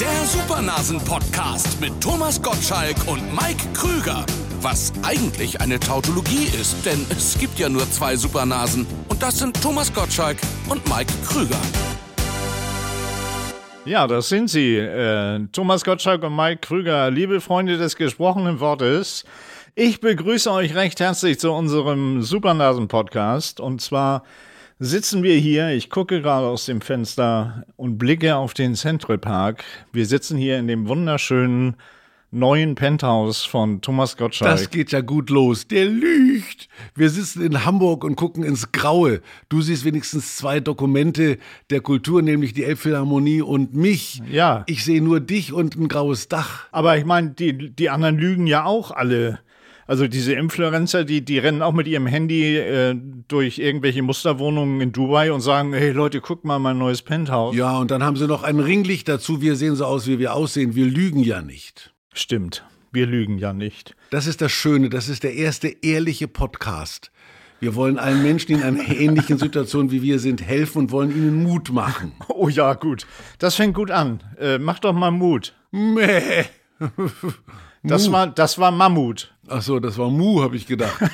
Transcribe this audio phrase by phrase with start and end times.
[0.00, 4.26] Der Supernasen-Podcast mit Thomas Gottschalk und Mike Krüger.
[4.60, 8.86] Was eigentlich eine Tautologie ist, denn es gibt ja nur zwei Supernasen.
[9.08, 10.38] Und das sind Thomas Gottschalk
[10.68, 11.60] und Mike Krüger.
[13.84, 14.76] Ja, das sind sie.
[14.78, 19.24] Äh, Thomas Gottschalk und Mike Krüger, liebe Freunde des gesprochenen Wortes.
[19.76, 23.60] Ich begrüße euch recht herzlich zu unserem Supernasen-Podcast.
[23.60, 24.24] Und zwar
[24.78, 29.64] sitzen wir hier, ich gucke gerade aus dem Fenster und blicke auf den Central Park.
[29.92, 31.76] Wir sitzen hier in dem wunderschönen
[32.34, 34.50] neuen Penthouse von Thomas Gottschalk.
[34.50, 35.68] Das geht ja gut los.
[35.68, 36.68] Der lügt.
[36.94, 39.20] Wir sitzen in Hamburg und gucken ins Graue.
[39.48, 41.38] Du siehst wenigstens zwei Dokumente
[41.70, 44.20] der Kultur, nämlich die Elbphilharmonie und mich.
[44.30, 44.64] Ja.
[44.66, 46.66] Ich sehe nur dich und ein graues Dach.
[46.72, 49.38] Aber ich meine, die, die anderen lügen ja auch alle.
[49.86, 52.94] Also diese Influencer, die, die rennen auch mit ihrem Handy äh,
[53.28, 57.54] durch irgendwelche Musterwohnungen in Dubai und sagen, hey Leute, guckt mal mein neues Penthouse.
[57.54, 59.42] Ja, und dann haben sie noch ein Ringlicht dazu.
[59.42, 60.74] Wir sehen so aus, wie wir aussehen.
[60.74, 61.94] Wir lügen ja nicht.
[62.12, 63.94] Stimmt, wir lügen ja nicht.
[64.10, 64.88] Das ist das Schöne.
[64.88, 67.10] Das ist der erste ehrliche Podcast.
[67.60, 71.10] Wir wollen allen Menschen, die in einer ähnlichen Situation wie wir sind, helfen und wollen
[71.10, 72.12] ihnen Mut machen.
[72.28, 73.06] Oh ja, gut.
[73.38, 74.22] Das fängt gut an.
[74.38, 75.54] Äh, mach doch mal Mut.
[75.70, 76.44] Mäh.
[77.84, 79.34] Das war, das war Mammut.
[79.48, 80.98] Ach so, das war Mu, habe ich gedacht.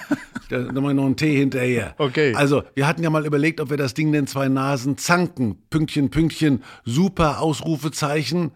[0.49, 1.95] Da da mal noch einen Tee hinterher.
[1.97, 2.35] Okay.
[2.35, 5.63] Also, wir hatten ja mal überlegt, ob wir das Ding denn zwei Nasen zanken.
[5.71, 8.51] Pünktchen, Pünktchen, super Ausrufezeichen.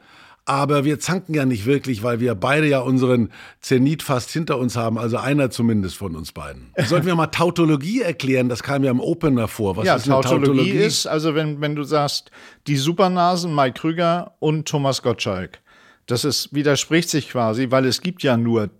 [0.45, 4.77] Aber wir zanken ja nicht wirklich, weil wir beide ja unseren Zenit fast hinter uns
[4.77, 6.73] haben, also einer zumindest von uns beiden.
[6.85, 8.49] Sollten wir mal Tautologie erklären?
[8.49, 9.77] Das kam ja im Opener vor.
[9.77, 12.33] Was ja, ist eine Tautologie, ist, also wenn, wenn du sagst,
[12.67, 15.61] die Supernasen, Mike Krüger und Thomas Gottschalk.
[16.07, 18.71] Das ist, widerspricht sich quasi, weil es gibt ja nur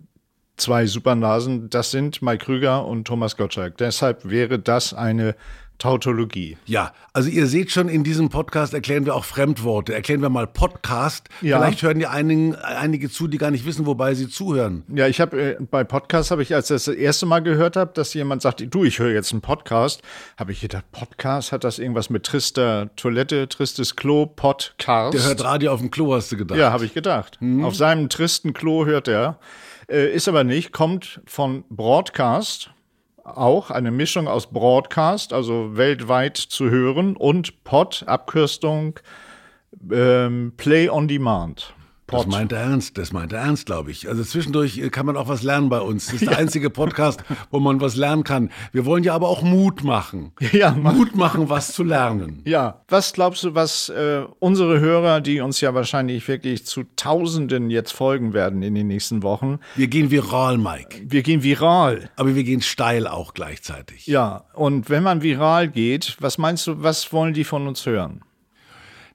[0.57, 1.69] zwei Supernasen.
[1.69, 3.77] Das sind Mike Krüger und Thomas Gottschalk.
[3.77, 5.35] Deshalb wäre das eine
[5.77, 6.57] Tautologie.
[6.65, 9.93] Ja, also ihr seht schon, in diesem Podcast erklären wir auch Fremdworte.
[9.93, 11.27] Erklären wir mal Podcast.
[11.41, 11.59] Ja.
[11.59, 14.83] Vielleicht hören ja einigen, einige zu, die gar nicht wissen, wobei sie zuhören.
[14.93, 17.75] Ja, ich habe äh, bei Podcasts habe ich, als ich das, das erste Mal gehört
[17.75, 20.01] habe, dass jemand sagt, du, ich höre jetzt einen Podcast,
[20.37, 25.13] habe ich gedacht, Podcast hat das irgendwas mit trister Toilette, tristes Klo, Podcast.
[25.13, 26.57] Der hört Radio auf dem Klo, hast du gedacht.
[26.57, 27.39] Ja, habe ich gedacht.
[27.61, 29.39] Auf seinem tristen Klo hört er.
[29.87, 32.71] Äh, ist aber nicht, kommt von Broadcast,
[33.25, 38.99] auch eine Mischung aus Broadcast, also weltweit zu hören, und Pod, Abkürzung
[39.91, 41.73] ähm, Play on Demand.
[42.07, 44.07] Das meint er ernst, das meint er ernst, glaube ich.
[44.07, 46.05] Also zwischendurch äh, kann man auch was lernen bei uns.
[46.05, 48.51] Das ist der einzige Podcast, wo man was lernen kann.
[48.71, 50.31] Wir wollen ja aber auch Mut machen.
[50.51, 52.41] Ja, Mut machen, was zu lernen.
[52.45, 57.69] Ja, was glaubst du, was äh, unsere Hörer, die uns ja wahrscheinlich wirklich zu Tausenden
[57.71, 61.01] jetzt folgen werden in den nächsten Wochen, Wir gehen viral, Mike.
[61.07, 62.09] wir gehen viral.
[62.15, 64.05] Aber wir gehen steil auch gleichzeitig.
[64.07, 68.21] Ja, und wenn man viral geht, was meinst du, was wollen die von uns hören?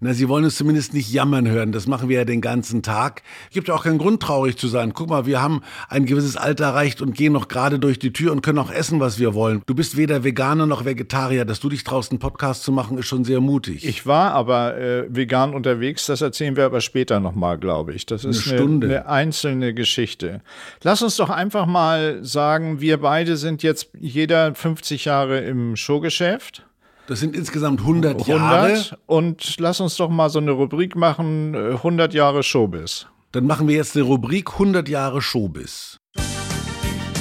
[0.02, 1.72] Na, sie wollen uns zumindest nicht jammern hören.
[1.72, 3.22] Das machen wir ja den ganzen Tag.
[3.50, 4.94] Gibt ja auch keinen Grund, traurig zu sein.
[4.94, 8.32] Guck mal, wir haben ein gewisses Alter erreicht und gehen noch gerade durch die Tür
[8.32, 9.60] und können auch essen, was wir wollen.
[9.66, 11.44] Du bist weder Veganer noch Vegetarier.
[11.44, 13.86] Dass du dich traust, einen Podcast zu machen, ist schon sehr mutig.
[13.86, 18.06] Ich war aber äh, vegan unterwegs, das erzählen wir aber später nochmal, glaube ich.
[18.06, 18.86] Das ist Eine eine, Stunde.
[18.86, 20.40] eine einzelne Geschichte.
[20.82, 26.64] Lass uns doch einfach mal sagen, wir beide sind jetzt jeder 50 Jahre im Showgeschäft.
[27.10, 28.98] Das sind insgesamt 100, 100 Jahre.
[29.06, 33.06] und lass uns doch mal so eine Rubrik machen, äh, 100 Jahre Showbiz.
[33.32, 35.96] Dann machen wir jetzt eine Rubrik 100 Jahre Showbiz.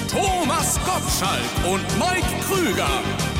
[0.08, 2.88] Thomas Gottschalk und Mike Krüger.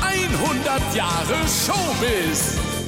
[0.02, 2.79] 100 Jahre Showbiz.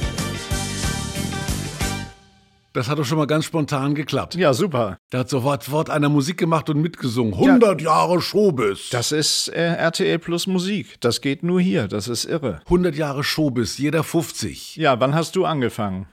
[2.73, 4.33] Das hat doch schon mal ganz spontan geklappt.
[4.33, 4.97] Ja, super.
[5.11, 7.35] Da hat sofort Wort einer Musik gemacht und mitgesungen.
[7.35, 8.89] 100 Jahre Showbiz.
[8.89, 10.99] Das ist äh, RTL plus Musik.
[10.99, 11.87] Das geht nur hier.
[11.87, 12.61] Das ist irre.
[12.65, 14.75] 100 Jahre Showbiz, jeder 50.
[14.77, 16.07] Ja, wann hast du angefangen?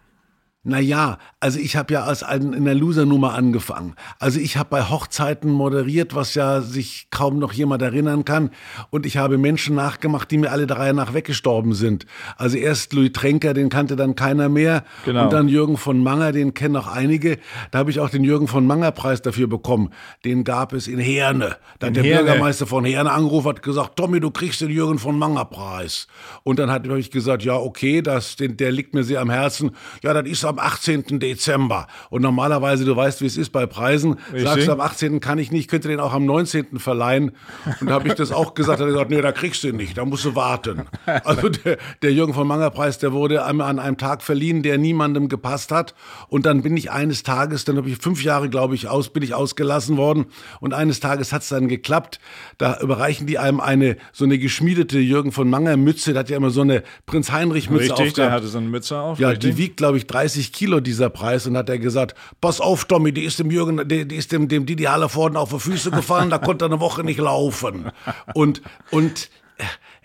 [0.62, 3.94] Naja, also ich habe ja als ein, in der Loser-Nummer angefangen.
[4.19, 8.50] Also ich habe bei Hochzeiten moderiert, was ja sich kaum noch jemand erinnern kann.
[8.91, 12.04] Und ich habe Menschen nachgemacht, die mir alle drei nach weggestorben sind.
[12.37, 14.84] Also erst Louis Tränker, den kannte dann keiner mehr.
[15.06, 15.25] Genau.
[15.25, 17.39] Und dann Jürgen von Manger, den kennen noch einige.
[17.71, 19.95] Da habe ich auch den Jürgen von Manger Preis dafür bekommen.
[20.27, 21.57] Den gab es in Herne.
[21.78, 22.24] Da hat der Herne.
[22.24, 26.07] Bürgermeister von Herne angerufen, hat gesagt, Tommy, du kriegst den Jürgen von Manger Preis.
[26.42, 29.71] Und dann habe ich gesagt, ja, okay, das, den, der liegt mir sehr am Herzen.
[30.03, 31.18] Ja, das ist am 18.
[31.18, 31.86] Dezember.
[32.10, 35.20] Und normalerweise, du weißt, wie es ist bei Preisen, sagst du, am 18.
[35.20, 36.78] kann ich nicht, könnte den auch am 19.
[36.78, 37.32] verleihen.
[37.80, 39.76] Und da habe ich das auch gesagt, hat er gesagt, nee, da kriegst du ihn
[39.76, 40.86] nicht, da musst du warten.
[41.24, 44.78] Also der, der Jürgen von Manger Preis, der wurde einmal an einem Tag verliehen, der
[44.78, 45.94] niemandem gepasst hat.
[46.28, 49.22] Und dann bin ich eines Tages, dann habe ich fünf Jahre, glaube ich, aus, bin
[49.22, 50.26] ich ausgelassen worden.
[50.60, 52.20] Und eines Tages hat es dann geklappt.
[52.58, 56.36] Da überreichen die einem eine, so eine geschmiedete Jürgen von Manger Mütze, der hat ja
[56.36, 58.32] immer so eine Prinz Heinrich Mütze Richtig, der aufgehabt.
[58.32, 59.18] hatte so eine Mütze auf.
[59.18, 59.56] Ja, richtig?
[59.56, 62.87] die wiegt, glaube ich, 30 30 Kilo dieser Preis und hat er gesagt, pass auf,
[62.87, 65.91] Tommy, die ist dem Jürgen, die, die ist dem, dem Didi Hallervorden auf die Füße
[65.91, 67.91] gefallen, da konnte er eine Woche nicht laufen.
[68.34, 69.31] Und, und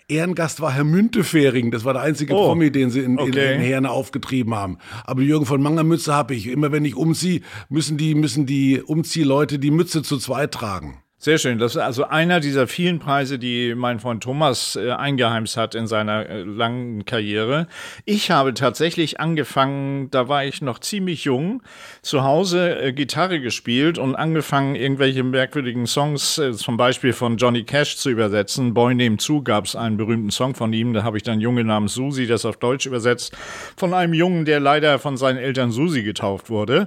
[0.08, 1.70] Ehrengast war Herr Müntefering.
[1.70, 3.54] Das war der einzige oh, Promi, den sie in, okay.
[3.54, 4.78] in, Herne aufgetrieben haben.
[5.04, 6.46] Aber Jürgen von Manger Mütze habe ich.
[6.46, 10.98] Immer wenn ich umziehe, müssen die, müssen die Umziehleute die Mütze zu zweit tragen.
[11.26, 11.58] Sehr schön.
[11.58, 15.88] Das ist also einer dieser vielen Preise, die mein Freund Thomas äh, eingeheimst hat in
[15.88, 17.66] seiner äh, langen Karriere.
[18.04, 21.64] Ich habe tatsächlich angefangen, da war ich noch ziemlich jung,
[22.00, 27.64] zu Hause äh, Gitarre gespielt und angefangen, irgendwelche merkwürdigen Songs, äh, zum Beispiel von Johnny
[27.64, 28.72] Cash zu übersetzen.
[28.72, 30.92] Boy Name Zu gab es einen berühmten Song von ihm.
[30.92, 33.36] Da habe ich dann Junge namens Susi, das auf Deutsch übersetzt,
[33.76, 36.86] von einem Jungen, der leider von seinen Eltern Susi getauft wurde.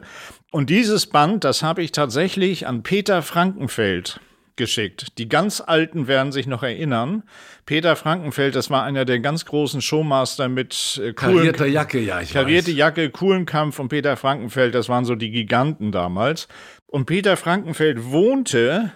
[0.50, 4.21] Und dieses Band, das habe ich tatsächlich an Peter Frankenfeld
[4.59, 5.17] geschickt.
[5.17, 7.23] Die ganz Alten werden sich noch erinnern.
[7.65, 12.33] Peter Frankenfeld, das war einer der ganz großen Showmaster mit äh, karierter Jacke, ja, ich
[12.33, 12.77] Karierte weiß.
[12.77, 16.47] Jacke, coolen Kampf und Peter Frankenfeld, das waren so die Giganten damals.
[16.85, 18.91] Und Peter Frankenfeld wohnte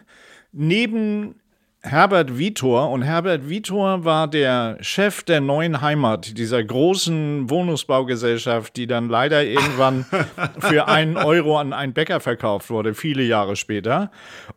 [0.51, 1.39] neben
[1.85, 8.87] Herbert Vitor und Herbert Vitor war der Chef der neuen Heimat, dieser großen Wohnungsbaugesellschaft, die
[8.87, 10.05] dann leider irgendwann
[10.59, 14.11] für einen Euro an einen Bäcker verkauft wurde, viele Jahre später.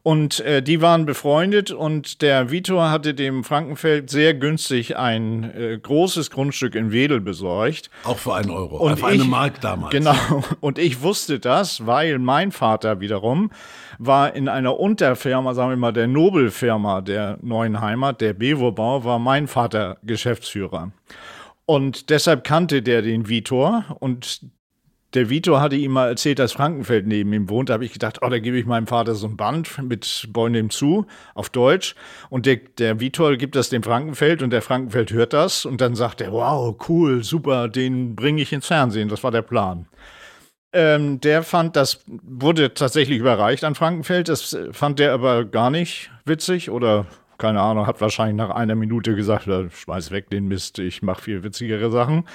[0.05, 5.79] Und äh, die waren befreundet und der Vitor hatte dem Frankenfeld sehr günstig ein äh,
[5.83, 7.91] großes Grundstück in Wedel besorgt.
[8.05, 9.91] Auch für einen Euro, und auf eine Mark damals.
[9.91, 13.51] Genau, und ich wusste das, weil mein Vater wiederum
[13.99, 19.19] war in einer Unterfirma, sagen wir mal, der Nobelfirma der neuen Heimat, der Bevo-Bau, war
[19.19, 20.93] mein Vater Geschäftsführer.
[21.65, 24.41] Und deshalb kannte der den Vitor und
[25.15, 27.71] der Vitor hatte ihm mal erzählt, dass Frankenfeld neben ihm wohnt.
[27.71, 30.69] Da habe ich gedacht, oh, da gebe ich meinem Vater so ein Band mit Bäumen
[30.69, 31.95] zu, auf Deutsch.
[32.29, 35.95] Und der, der Vitor gibt das dem Frankenfeld und der Frankenfeld hört das und dann
[35.95, 39.09] sagt er, wow, cool, super, den bringe ich ins Fernsehen.
[39.09, 39.87] Das war der Plan.
[40.77, 44.29] Ähm, der fand, das wurde tatsächlich überreicht an Frankenfeld.
[44.29, 47.07] Das fand der aber gar nicht witzig oder
[47.39, 51.43] keine Ahnung, hat wahrscheinlich nach einer Minute gesagt, schmeiß weg den Mist, ich mache viel
[51.43, 52.27] witzigere Sachen.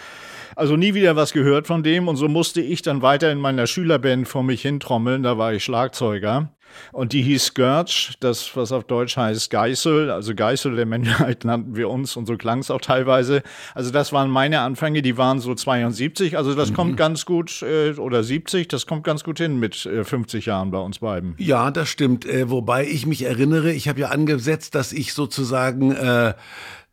[0.55, 3.67] Also nie wieder was gehört von dem und so musste ich dann weiter in meiner
[3.67, 6.49] Schülerband vor mich hintrommeln, da war ich Schlagzeuger.
[6.91, 11.75] Und die hieß Scourge, das, was auf Deutsch heißt Geißel, also Geißel der Menschheit nannten
[11.75, 13.43] wir uns und so klang es auch teilweise.
[13.75, 16.75] Also das waren meine Anfänge, die waren so 72, also das mhm.
[16.75, 20.71] kommt ganz gut, äh, oder 70, das kommt ganz gut hin mit äh, 50 Jahren
[20.71, 21.35] bei uns beiden.
[21.37, 22.25] Ja, das stimmt.
[22.25, 26.33] Äh, wobei ich mich erinnere, ich habe ja angesetzt, dass ich sozusagen äh,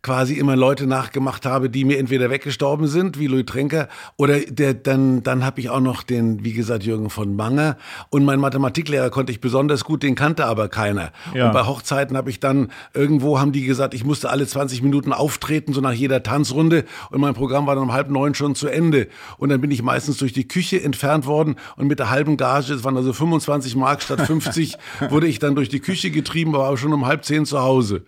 [0.03, 4.75] quasi immer Leute nachgemacht habe, die mir entweder weggestorben sind, wie Louis Tränker, oder der,
[4.75, 7.77] dann, dann habe ich auch noch den, wie gesagt, Jürgen von Manger.
[8.11, 11.11] Und mein Mathematiklehrer konnte ich besonders gut, den kannte aber keiner.
[11.35, 11.47] Ja.
[11.47, 15.13] Und bei Hochzeiten habe ich dann, irgendwo haben die gesagt, ich musste alle 20 Minuten
[15.13, 16.85] auftreten, so nach jeder Tanzrunde.
[17.11, 19.09] Und mein Programm war dann um halb neun schon zu Ende.
[19.37, 22.73] Und dann bin ich meistens durch die Küche entfernt worden und mit der halben Gage,
[22.73, 24.77] es waren also 25 Mark statt 50,
[25.11, 28.05] wurde ich dann durch die Küche getrieben, war aber schon um halb zehn zu Hause.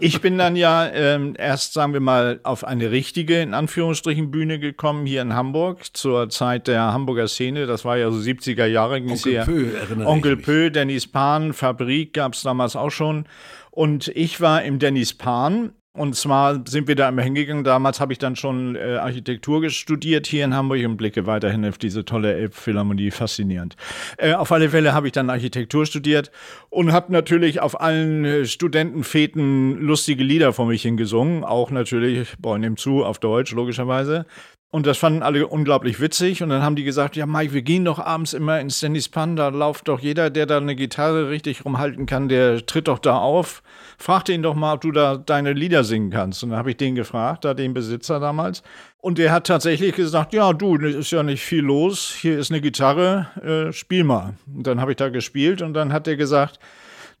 [0.00, 4.58] Ich bin dann ja ähm, erst, sagen wir mal, auf eine richtige, in Anführungsstrichen, Bühne
[4.58, 7.66] gekommen hier in Hamburg zur Zeit der Hamburger Szene.
[7.66, 8.96] Das war ja so 70er Jahre.
[8.96, 13.26] Onkel Pö, erinnere Onkel Pö, Dennis Pan, Fabrik gab es damals auch schon.
[13.70, 17.64] Und ich war im Dennis Pan und zwar sind wir da immer hingegangen.
[17.64, 21.78] Damals habe ich dann schon äh, Architektur studiert hier in Hamburg und blicke weiterhin auf
[21.78, 23.10] diese tolle Elbphilharmonie.
[23.10, 23.76] Faszinierend.
[24.16, 26.30] Äh, auf alle Fälle habe ich dann Architektur studiert
[26.70, 31.44] und habe natürlich auf allen äh, Studentenfeten lustige Lieder vor mich hingesungen.
[31.44, 34.26] Auch natürlich, boah, nimm zu, auf Deutsch, logischerweise.
[34.70, 36.42] Und das fanden alle unglaublich witzig.
[36.42, 39.34] Und dann haben die gesagt, ja, Mike, wir gehen doch abends immer ins Dennis Pan,
[39.34, 43.16] da lauft doch jeder, der da eine Gitarre richtig rumhalten kann, der tritt doch da
[43.16, 43.62] auf.
[44.00, 46.44] Frag den doch mal, ob du da deine Lieder singen kannst.
[46.44, 48.62] Und dann habe ich den gefragt, da den Besitzer damals.
[49.00, 52.60] Und der hat tatsächlich gesagt, ja, du, ist ja nicht viel los, hier ist eine
[52.60, 54.34] Gitarre, äh, spiel mal.
[54.46, 56.60] Und dann habe ich da gespielt und dann hat er gesagt,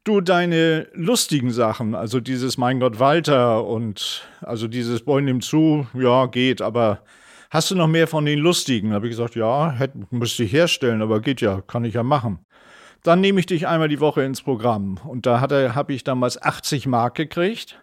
[0.04, 5.86] du deine lustigen Sachen, also dieses Mein Gott Walter und also dieses Boy nimm zu,
[5.94, 7.00] ja, geht, aber
[7.50, 8.92] hast du noch mehr von den lustigen?
[8.92, 12.38] Habe ich gesagt, ja, hätte, müsste ich herstellen, aber geht ja, kann ich ja machen.
[13.02, 14.98] Dann nehme ich dich einmal die Woche ins Programm.
[15.04, 17.80] Und da habe ich damals 80 Mark gekriegt.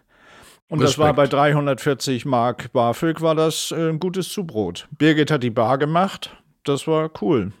[0.68, 0.98] Und Respekt.
[0.98, 4.88] das war bei 340 Mark BAföG war das äh, ein gutes Zubrot.
[4.90, 6.36] Birgit hat die Bar gemacht.
[6.64, 7.52] Das war cool.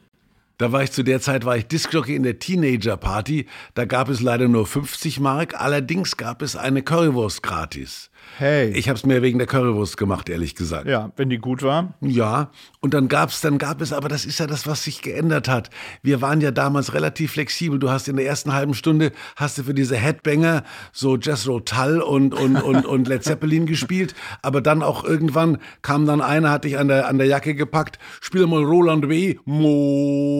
[0.58, 3.46] Da war ich zu der Zeit, war ich Discjockey in der Teenager Party.
[3.74, 5.60] Da gab es leider nur 50 Mark.
[5.60, 8.10] Allerdings gab es eine Currywurst gratis.
[8.38, 8.70] Hey.
[8.72, 10.86] Ich habe es mir wegen der Currywurst gemacht, ehrlich gesagt.
[10.86, 11.94] ja, wenn die gut war.
[12.00, 15.48] Ja, und dann gab's, dann gab es, aber das ist ja das, was sich geändert
[15.48, 15.70] hat.
[16.02, 17.78] Wir waren ja damals relativ flexibel.
[17.78, 22.00] Du hast in der ersten halben Stunde hast du für diese Headbanger so Jethro Tull
[22.00, 26.64] und und und und Led Zeppelin gespielt, aber dann auch irgendwann kam dann einer, hat
[26.64, 29.08] dich an der an der Jacke gepackt, spiel mal Roland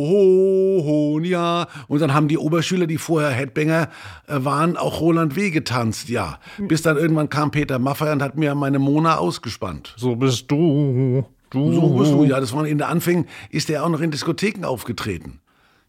[0.07, 0.77] W.
[0.77, 3.89] Mohonia und dann haben die Oberschüler, die vorher Headbanger
[4.27, 5.51] äh, waren, auch Roland W.
[5.51, 6.39] getanzt, ja.
[6.59, 9.95] Bis dann irgendwann kam Peter Maffay und hat mir meine Mona ausgespannt.
[9.97, 11.25] So bist du.
[11.51, 11.73] Du.
[11.73, 12.41] So bist du, ja.
[12.41, 15.41] Das war in der Anfängen, ist der auch noch in Diskotheken aufgetreten.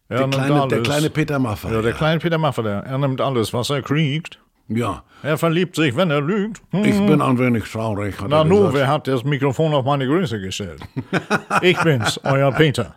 [0.08, 1.70] Er Der kleine, der kleine Peter Maffay.
[1.70, 1.96] Ja, der ja.
[1.96, 4.38] kleine Peter Maffay, der, er nimmt alles, was er kriegt.
[4.68, 5.02] Ja.
[5.22, 6.62] Er verliebt sich, wenn er lügt.
[6.70, 6.84] Hm.
[6.84, 8.74] Ich bin ein wenig traurig, hat Na nu, gesagt.
[8.74, 10.80] wer hat das Mikrofon auf meine Größe gestellt?
[11.62, 12.94] ich bin's, euer Peter.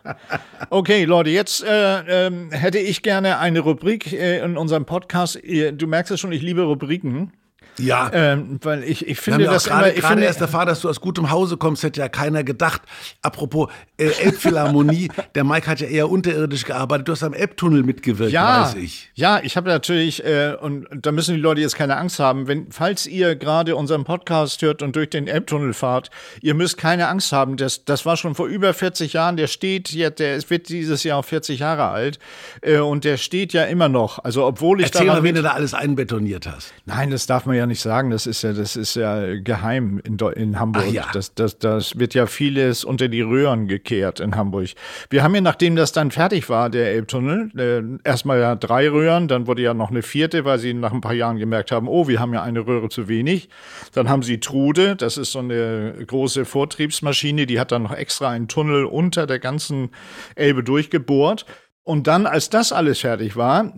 [0.70, 5.40] Okay, Leute, jetzt äh, ähm, hätte ich gerne eine Rubrik äh, in unserem Podcast.
[5.72, 7.32] Du merkst es schon, ich liebe Rubriken.
[7.78, 8.10] Ja.
[8.12, 10.80] Ähm, weil ich, ich finde auch das immer, gerade, ich gerade finde, erst erfahren, dass
[10.80, 12.82] du aus gutem Hause kommst, hätte ja keiner gedacht.
[13.22, 17.08] Apropos äh, Elbphilharmonie, der Mike hat ja eher unterirdisch gearbeitet.
[17.08, 19.10] Du hast am Elbtunnel mitgewirkt, ja, weiß ich.
[19.14, 22.70] ja, ich habe natürlich, äh, und da müssen die Leute jetzt keine Angst haben, wenn,
[22.70, 26.10] falls ihr gerade unseren Podcast hört und durch den Elbtunnel fahrt,
[26.42, 29.90] ihr müsst keine Angst haben, das, das war schon vor über 40 Jahren, der steht
[29.90, 32.18] jetzt, der wird dieses Jahr 40 Jahre alt,
[32.60, 35.52] äh, und der steht ja immer noch, also obwohl ich Erzähl mal, wen du da
[35.52, 36.72] alles einbetoniert hast.
[36.84, 38.10] Nein, das darf man ja nicht sagen.
[38.10, 40.84] Das ist ja, das ist ja geheim in, in Hamburg.
[40.88, 41.06] Ach ja.
[41.12, 44.70] Das, das, das wird ja vieles unter die Röhren gekehrt in Hamburg.
[45.10, 49.28] Wir haben ja, nachdem das dann fertig war, der Elbtunnel, äh, erstmal ja drei Röhren,
[49.28, 52.08] dann wurde ja noch eine vierte, weil sie nach ein paar Jahren gemerkt haben, oh,
[52.08, 53.48] wir haben ja eine Röhre zu wenig.
[53.92, 58.30] Dann haben sie Trude, das ist so eine große Vortriebsmaschine, die hat dann noch extra
[58.30, 59.90] einen Tunnel unter der ganzen
[60.34, 61.46] Elbe durchgebohrt.
[61.84, 63.72] Und dann, als das alles fertig war,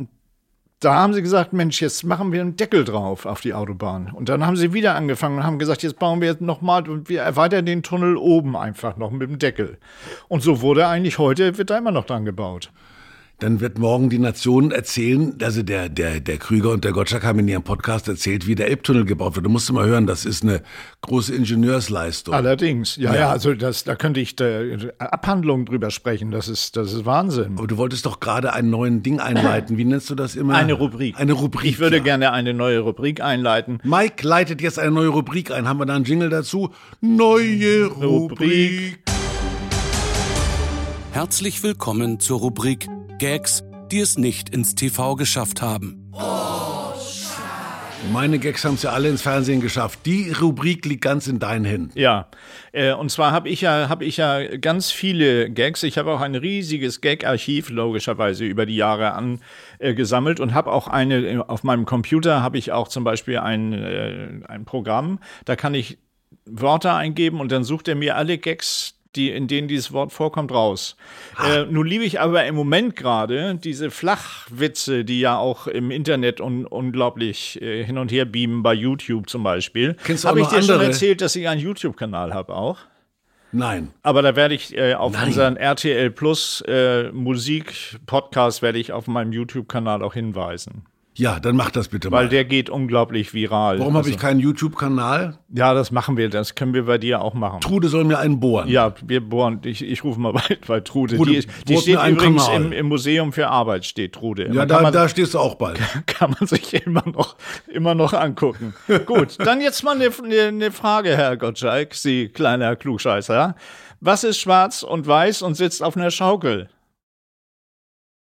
[0.85, 4.11] da haben sie gesagt, Mensch, jetzt machen wir einen Deckel drauf auf die Autobahn.
[4.12, 6.88] Und dann haben sie wieder angefangen und haben gesagt, jetzt bauen wir jetzt noch mal
[6.88, 9.79] und wir erweitern den Tunnel oben einfach noch mit dem Deckel.
[10.29, 12.71] Und so wurde eigentlich heute, wird da immer noch dran gebaut.
[13.41, 17.41] Dann wird morgen die Nation erzählen, also der, der, der Krüger und der Gottschalk haben
[17.41, 19.45] in ihrem Podcast erzählt, wie der Elbtunnel gebaut wird.
[19.45, 20.62] Du musst mal hören, das ist eine
[21.00, 22.33] große Ingenieursleistung.
[22.33, 23.31] Allerdings, ja, ja, Ja.
[23.31, 24.47] also das, da könnte ich da
[24.99, 26.31] Abhandlungen drüber sprechen.
[26.31, 27.55] Das ist, das ist Wahnsinn.
[27.59, 29.79] Aber du wolltest doch gerade einen neuen Ding einleiten.
[29.79, 30.55] Wie nennst du das immer?
[30.55, 31.19] Eine Rubrik.
[31.19, 31.69] Eine Rubrik.
[31.69, 32.03] Ich würde ja.
[32.05, 33.79] gerne eine neue Rubrik einleiten.
[33.83, 35.67] Mike leitet jetzt eine neue Rubrik ein.
[35.67, 36.71] Haben wir da einen Jingle dazu?
[37.00, 38.41] Neue Rubrik.
[38.41, 38.99] Rubrik.
[41.12, 42.88] Herzlich willkommen zur Rubrik
[43.25, 46.12] Gags, die es nicht ins TV geschafft haben.
[48.12, 50.00] Meine Gags haben es ja alle ins Fernsehen geschafft.
[50.04, 51.99] Die Rubrik liegt ganz in deinen Händen.
[51.99, 52.28] Ja,
[52.73, 55.85] äh, und zwar habe ich ja habe ich ja ganz viele Gags.
[55.85, 59.40] Ich habe auch ein riesiges Gag-Archiv logischerweise über die Jahre an
[59.78, 63.73] äh, gesammelt und habe auch eine auf meinem Computer habe ich auch zum Beispiel ein
[63.73, 65.19] äh, ein Programm.
[65.47, 65.97] Da kann ich
[66.45, 70.52] Wörter eingeben und dann sucht er mir alle Gags die, in denen dieses Wort vorkommt,
[70.52, 70.97] raus.
[71.44, 76.40] Äh, nun liebe ich aber im Moment gerade diese Flachwitze, die ja auch im Internet
[76.40, 79.97] un unglaublich äh, hin und her beamen, bei YouTube zum Beispiel.
[80.04, 80.87] Kennst du auch Habe ich dir schon andere?
[80.90, 82.78] erzählt, dass ich einen YouTube-Kanal habe auch?
[83.52, 83.92] Nein.
[84.02, 85.28] Aber da werde ich äh, auf Nein.
[85.28, 90.85] unseren RTL Plus äh, Musik-Podcast werde ich auf meinem YouTube-Kanal auch hinweisen.
[91.16, 92.28] Ja, dann mach das bitte Weil mal.
[92.28, 93.78] der geht unglaublich viral.
[93.78, 95.38] Warum habe Also, ich keinen YouTube-Kanal?
[95.49, 96.28] Ja, das machen wir.
[96.28, 97.61] Das können wir bei dir auch machen.
[97.61, 98.68] Trude soll mir einen bohren.
[98.68, 99.61] Ja, wir bohren.
[99.64, 101.16] Ich, ich rufe mal bei, bei Trude.
[101.16, 104.50] Trude, die die steht übrigens im, im Museum für Arbeit, steht Trude.
[104.52, 105.78] Ja, da, man, da stehst du auch bald.
[106.06, 107.37] kann man sich immer noch,
[107.68, 108.75] immer noch angucken.
[109.06, 113.54] Gut, dann jetzt mal eine, eine, eine Frage, Herr Gottschalk, Sie kleiner Klugscheißer.
[114.00, 116.68] Was ist schwarz und weiß und sitzt auf einer Schaukel?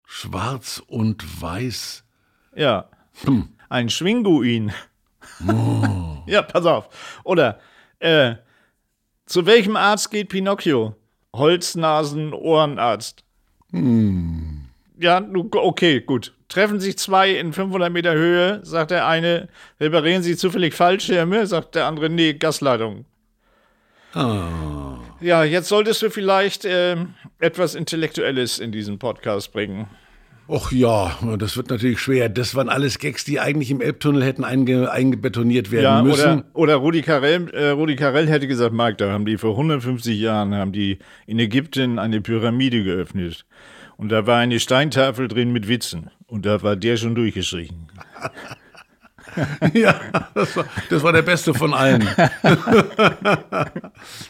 [0.06, 2.04] Schwarz und weiß.
[2.58, 2.86] Ja.
[3.24, 3.48] Hm.
[3.68, 4.72] Ein Schwinguin.
[5.46, 6.18] Oh.
[6.26, 7.20] ja, pass auf.
[7.22, 7.60] Oder,
[8.00, 8.34] äh,
[9.26, 10.96] zu welchem Arzt geht Pinocchio?
[11.34, 13.22] Holznasen-Ohrenarzt.
[13.70, 14.64] Hm.
[14.98, 16.34] Ja, okay, gut.
[16.48, 19.48] Treffen sich zwei in 500 Meter Höhe, sagt der eine,
[19.78, 23.04] reparieren Sie zufällig Fallschirme, sagt der andere, nee, Gasleitung.
[24.14, 24.98] Ah.
[25.20, 29.88] Ja, jetzt solltest du vielleicht ähm, etwas Intellektuelles in diesen Podcast bringen.
[30.48, 32.30] Och ja, das wird natürlich schwer.
[32.30, 36.38] Das waren alles Gags, die eigentlich im Elbtunnel hätten einge eingebetoniert werden Ja, müssen.
[36.40, 40.18] oder, oder Rudi Carell, äh, Rudi Carell hätte gesagt, Marc, da haben die vor 150
[40.18, 43.44] Jahren haben die in Ägypten eine Pyramide geöffnet.
[43.98, 46.10] Und da war eine Steintafel drin mit Witzen.
[46.26, 47.88] Und da war der schon durchgestrichen.
[49.74, 50.00] ja,
[50.34, 52.06] das war, das war der beste von allen.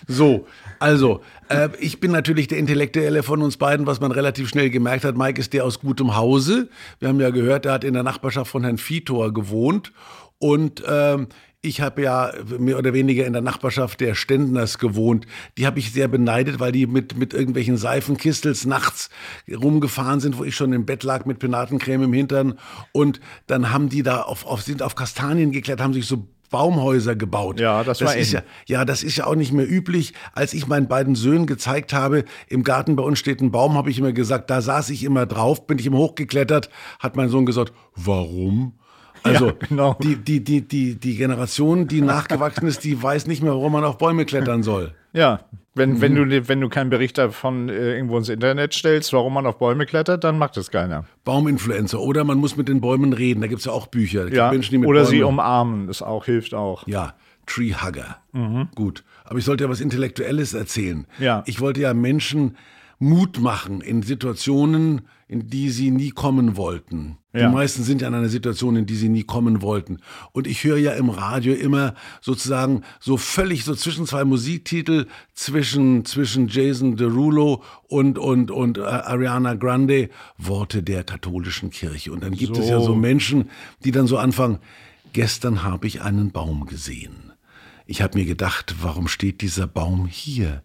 [0.07, 0.47] so,
[0.78, 5.05] also, äh, ich bin natürlich der Intellektuelle von uns beiden, was man relativ schnell gemerkt
[5.05, 5.17] hat.
[5.17, 6.69] Mike ist der aus gutem Hause.
[7.00, 9.93] Wir haben ja gehört, er hat in der Nachbarschaft von Herrn Vitor gewohnt.
[10.38, 11.28] Und ähm,
[11.61, 15.27] ich habe ja mehr oder weniger in der Nachbarschaft der Ständners gewohnt.
[15.57, 19.11] Die habe ich sehr beneidet, weil die mit, mit irgendwelchen Seifenkistels nachts
[19.50, 22.59] rumgefahren sind, wo ich schon im Bett lag mit Penatencreme im Hintern.
[22.93, 27.17] Und dann haben die da auf, auf, sind auf Kastanien geklettert, haben sich so Baumhäuser
[27.17, 27.61] gebaut.
[27.61, 30.15] Ja, das, das war ist ja, ja, das ist ja auch nicht mehr üblich.
[30.33, 33.91] Als ich meinen beiden Söhnen gezeigt habe, im Garten bei uns steht ein Baum, habe
[33.91, 37.47] ich immer gesagt, da saß ich immer drauf, bin ich immer hochgeklettert, hat mein Sohn
[37.47, 38.79] gesagt, warum?
[39.23, 39.97] Also Ja, genau.
[40.03, 43.85] die, die, die, die, die Generation, die nachgewachsen ist, die weiß nicht mehr, warum man
[43.85, 44.93] auf Bäume klettern soll.
[45.13, 45.41] Ja,
[45.75, 49.47] wenn, wenn, du, wenn du keinen Bericht davon äh, irgendwo ins Internet stellst, warum man
[49.47, 51.05] auf Bäume klettert, dann macht das keiner.
[51.25, 52.01] Bauminfluencer.
[52.01, 53.41] Oder man muss mit den Bäumen reden.
[53.41, 54.33] Da gibt es ja auch Bücher.
[54.33, 56.87] Ja, Menschen, die mit oder Bäumen sie umarmen, das auch hilft auch.
[56.87, 57.15] Ja,
[57.47, 58.19] Tree Hugger.
[58.75, 59.05] Gut.
[59.25, 61.07] Aber ich sollte ja was Intellektuelles erzählen.
[61.19, 61.43] Ja.
[61.47, 62.57] Ich wollte ja Menschen
[62.99, 67.19] Mut machen in Situationen, in die sie nie kommen wollten.
[67.35, 67.47] Ja.
[67.47, 69.99] Die meisten sind ja in einer Situation, in die sie nie kommen wollten.
[70.33, 76.07] Und ich höre ja im Radio immer sozusagen so völlig so zwischen zwei Musiktitel, zwischen,
[76.07, 80.09] zwischen Jason Derulo und, und, und äh, Ariana Grande,
[80.39, 82.11] Worte der katholischen Kirche.
[82.11, 82.87] Und dann gibt es ja So.
[82.87, 83.51] so Menschen,
[83.85, 84.59] die dann so anfangen,
[85.13, 87.33] gestern habe ich einen Baum gesehen.
[87.87, 90.63] Ich habe mir gedacht, warum steht dieser Baum hier?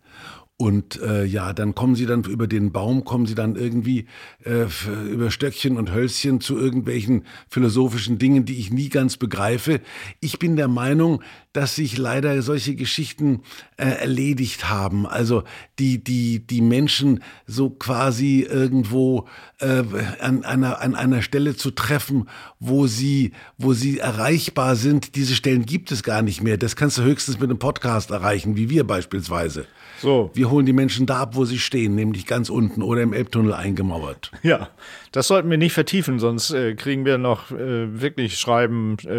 [0.57, 4.05] Und äh, ja, dann kommen sie dann über den Baum, kommen sie dann irgendwie
[4.45, 4.67] äh,
[5.09, 9.81] über Stöckchen und Hölzchen zu irgendwelchen philosophischen Dingen, die ich nie ganz begreife.
[10.19, 13.41] Ich bin der Meinung, dass sich leider solche Geschichten
[13.77, 15.07] äh, erledigt haben.
[15.07, 15.43] Also
[15.79, 19.27] die, die, die Menschen so quasi irgendwo
[19.59, 19.83] äh,
[20.19, 22.29] an, einer, an einer Stelle zu treffen,
[22.59, 25.15] wo sie, wo sie erreichbar sind.
[25.15, 26.57] Diese Stellen gibt es gar nicht mehr.
[26.57, 29.65] Das kannst du höchstens mit einem Podcast erreichen, wie wir beispielsweise.
[30.03, 30.29] So.
[30.35, 33.53] Wir holen die Menschen da ab, wo sie stehen, nämlich ganz unten oder im Elbtunnel
[33.53, 34.31] eingemauert.
[34.43, 34.69] Ja,
[35.11, 39.09] das sollten wir nicht vertiefen, sonst äh, kriegen wir noch äh, wirklich Schreiben äh,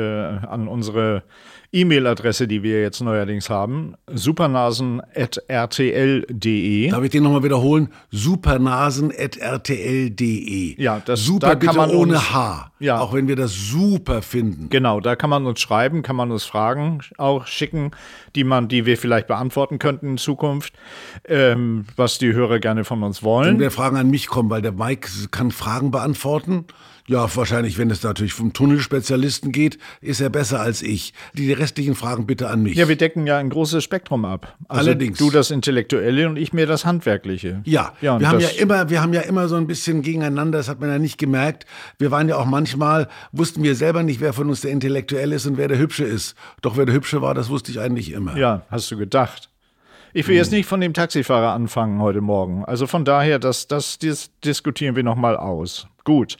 [0.46, 1.24] an unsere
[1.72, 6.90] E-Mail-Adresse, die wir jetzt neuerdings haben, supernasen.rtl.de.
[6.90, 7.88] Darf ich den nochmal wiederholen?
[8.10, 10.80] supernasen.rtl.de.
[10.82, 12.70] Ja, das- super da kann man ohne H.
[12.84, 13.00] Ja.
[13.00, 14.68] Auch wenn wir das super finden.
[14.68, 17.92] Genau, da kann man uns schreiben, kann man uns Fragen auch schicken,
[18.36, 20.74] die man, die wir vielleicht beantworten könnten in Zukunft,
[21.24, 23.58] ähm, was die Hörer gerne von uns Wenn wollen.
[23.58, 26.66] wir Fragen an mich kommen, weil der Mike kann Fragen beantworten.
[27.06, 31.12] Ja, wahrscheinlich, wenn es natürlich vom Tunnelspezialisten geht, ist er besser als ich.
[31.34, 32.76] Die restlichen Fragen bitte an mich.
[32.76, 34.56] Ja, wir decken ja ein großes Spektrum ab.
[34.68, 35.18] Also Allerdings.
[35.18, 37.60] Du das Intellektuelle und ich mir das Handwerkliche.
[37.64, 40.58] Ja, ja wir haben ja das- immer, wir haben ja immer so ein bisschen gegeneinander,
[40.58, 41.66] das hat man ja nicht gemerkt.
[41.98, 45.44] Wir waren ja auch manchmal, wussten wir selber nicht, wer von uns der Intellektuelle ist
[45.46, 46.34] und wer der Hübsche ist.
[46.62, 48.34] Doch wer der Hübsche war, das wusste ich eigentlich immer.
[48.38, 49.50] Ja, hast du gedacht.
[50.16, 52.64] Ich will jetzt nicht von dem Taxifahrer anfangen heute Morgen.
[52.64, 55.88] Also von daher, das, das dis diskutieren wir nochmal aus.
[56.04, 56.36] Gut.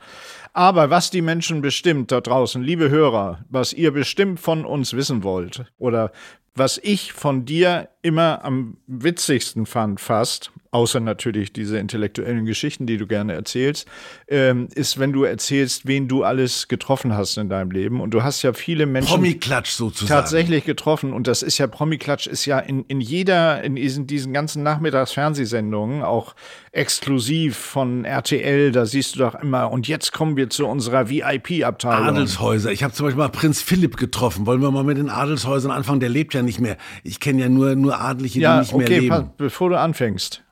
[0.55, 5.25] Aber was die Menschen bestimmt da draußen, liebe Hörer, was ihr bestimmt von uns wissen
[5.25, 6.13] wollt oder
[6.57, 12.97] was ich von dir immer am witzigsten fand, fast, außer natürlich diese intellektuellen Geschichten, die
[12.97, 13.89] du gerne erzählst,
[14.29, 18.01] ähm, ist, wenn du erzählst, wen du alles getroffen hast in deinem Leben.
[18.01, 20.09] Und du hast ja viele Menschen Promi-Klatsch sozusagen.
[20.09, 24.33] tatsächlich getroffen und das ist ja Promi-Klatsch ist ja in, in jeder, in diesen, diesen
[24.33, 26.37] ganzen Nachmittagsfernsehsendungen auch
[26.75, 32.09] exklusiv von RTL, da siehst du doch immer und jetzt kommen wir zu unserer VIP-Abteilung.
[32.09, 32.73] Adelshäuser.
[32.73, 34.45] Ich habe zum Beispiel mal Prinz Philipp getroffen.
[34.47, 36.01] Wollen wir mal mit den Adelshäusern anfangen?
[36.01, 36.77] Der lebt ja nicht mehr.
[37.05, 39.09] Ich kenne ja nur, nur Adlige, die Ja, nicht mehr okay, leben.
[39.09, 40.43] pass, bevor du anfängst.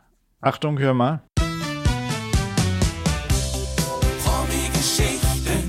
[0.41, 1.23] Achtung, hör mal.
[4.25, 5.69] Promi-Geschichten.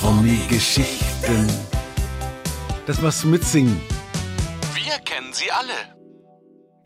[0.00, 1.46] Promi-Geschichten.
[2.86, 3.80] Das machst du mitsingen.
[4.74, 5.93] Wir kennen sie alle.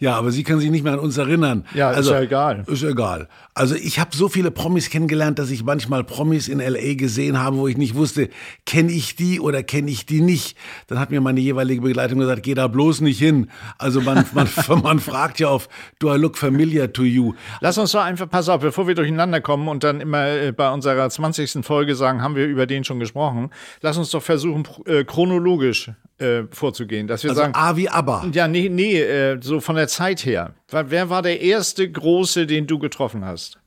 [0.01, 1.65] Ja, aber sie kann sich nicht mehr an uns erinnern.
[1.75, 2.65] Ja, ist also, ja egal.
[2.67, 3.29] Ist egal.
[3.59, 6.95] Also ich habe so viele Promis kennengelernt, dass ich manchmal Promis in L.A.
[6.95, 8.29] gesehen habe, wo ich nicht wusste,
[8.67, 10.57] kenne ich die oder kenne ich die nicht.
[10.87, 13.51] Dann hat mir meine jeweilige Begleitung gesagt, geh da bloß nicht hin.
[13.77, 14.49] Also man, man,
[14.85, 15.69] man fragt ja auf,
[15.99, 17.35] do I look familiar to you?
[17.61, 20.71] Lass uns doch einfach, pass auf, bevor wir durcheinander kommen und dann immer äh, bei
[20.71, 21.67] unserer 20.
[21.67, 23.51] Folge sagen, haben wir über den schon gesprochen.
[23.81, 27.09] Lass uns doch versuchen, äh, chronologisch äh, vorzugehen.
[27.09, 28.27] Dass wir Also sagen, A wie ABBA.
[28.33, 30.55] Ja, nee, nee, äh, so von der Zeit her.
[30.71, 33.59] Wer war der erste große, den du getroffen hast?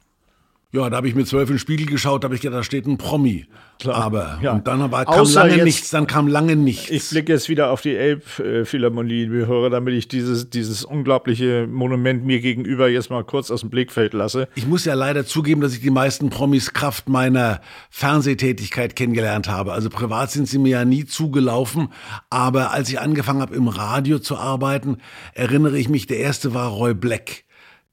[0.74, 2.64] Ja, da habe ich mit zwölf in den Spiegel geschaut, da habe ich gedacht, da
[2.64, 3.46] steht ein Promi.
[3.80, 3.96] Klar.
[3.96, 4.54] Aber Ja.
[4.54, 6.90] und dann aber kam Außer lange jetzt- nichts, dann kam lange nichts.
[6.90, 12.24] Ich blicke jetzt wieder auf die Elbphilharmonie, liebe Hörer, damit ich dieses, dieses unglaubliche Monument
[12.26, 14.48] mir gegenüber jetzt mal kurz aus dem Blickfeld lasse.
[14.56, 19.74] Ich muss ja leider zugeben, dass ich die meisten Promis Kraft meiner Fernsehtätigkeit kennengelernt habe.
[19.74, 21.90] Also privat sind sie mir ja nie zugelaufen,
[22.30, 24.98] aber als ich angefangen habe im Radio zu arbeiten,
[25.34, 27.44] erinnere ich mich, der erste war Roy Black.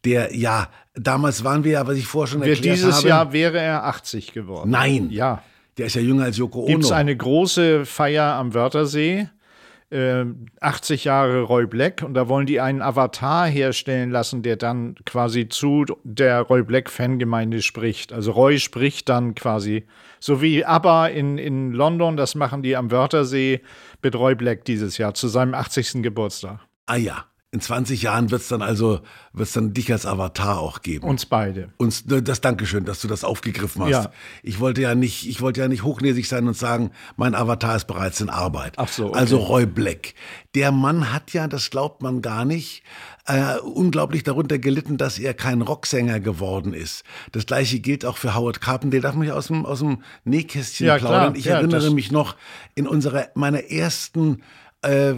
[0.04, 3.08] Der, ja, damals waren wir ja, was ich vorher schon Wer erklärt dieses habe.
[3.08, 4.70] Jahr wäre er 80 geworden.
[4.70, 5.10] Nein.
[5.10, 5.42] Ja.
[5.76, 6.96] Der ist ja jünger als Yoko Gibt es Ono.
[6.98, 9.28] eine große Feier am Wörthersee?
[9.90, 10.26] Äh,
[10.60, 15.48] 80 Jahre Roy Black und da wollen die einen Avatar herstellen lassen, der dann quasi
[15.48, 18.12] zu der Roy Black Fangemeinde spricht.
[18.12, 19.86] Also Roy spricht dann quasi,
[20.20, 23.62] so wie ABBA in, in London, das machen die am Wörthersee
[24.02, 26.02] mit Roy Black dieses Jahr zu seinem 80.
[26.02, 26.60] Geburtstag.
[26.84, 29.00] ah ja, in 20 Jahren wird es dann also,
[29.32, 31.08] wird's dann dich als Avatar auch geben.
[31.08, 31.72] Uns beide.
[31.78, 33.90] uns das Dankeschön, dass du das aufgegriffen hast.
[33.90, 34.10] Ja.
[34.42, 37.86] Ich wollte ja nicht, ich wollte ja nicht hochnäsig sein und sagen, mein Avatar ist
[37.86, 38.74] bereits in Arbeit.
[38.76, 39.18] Ach so, okay.
[39.18, 40.12] Also Roy Black.
[40.54, 42.82] Der Mann hat ja, das glaubt man gar nicht,
[43.24, 47.02] äh, unglaublich darunter gelitten, dass er kein Rocksänger geworden ist.
[47.32, 49.00] Das gleiche gilt auch für Howard Carpendale.
[49.02, 51.20] Darf hier aus dem, aus dem Nähkästchen Ja, plaudern?
[51.32, 51.36] klar.
[51.36, 52.36] Ich Ja, erinnere mich noch
[52.74, 54.42] in unserer, meiner ersten
[54.82, 55.12] äh,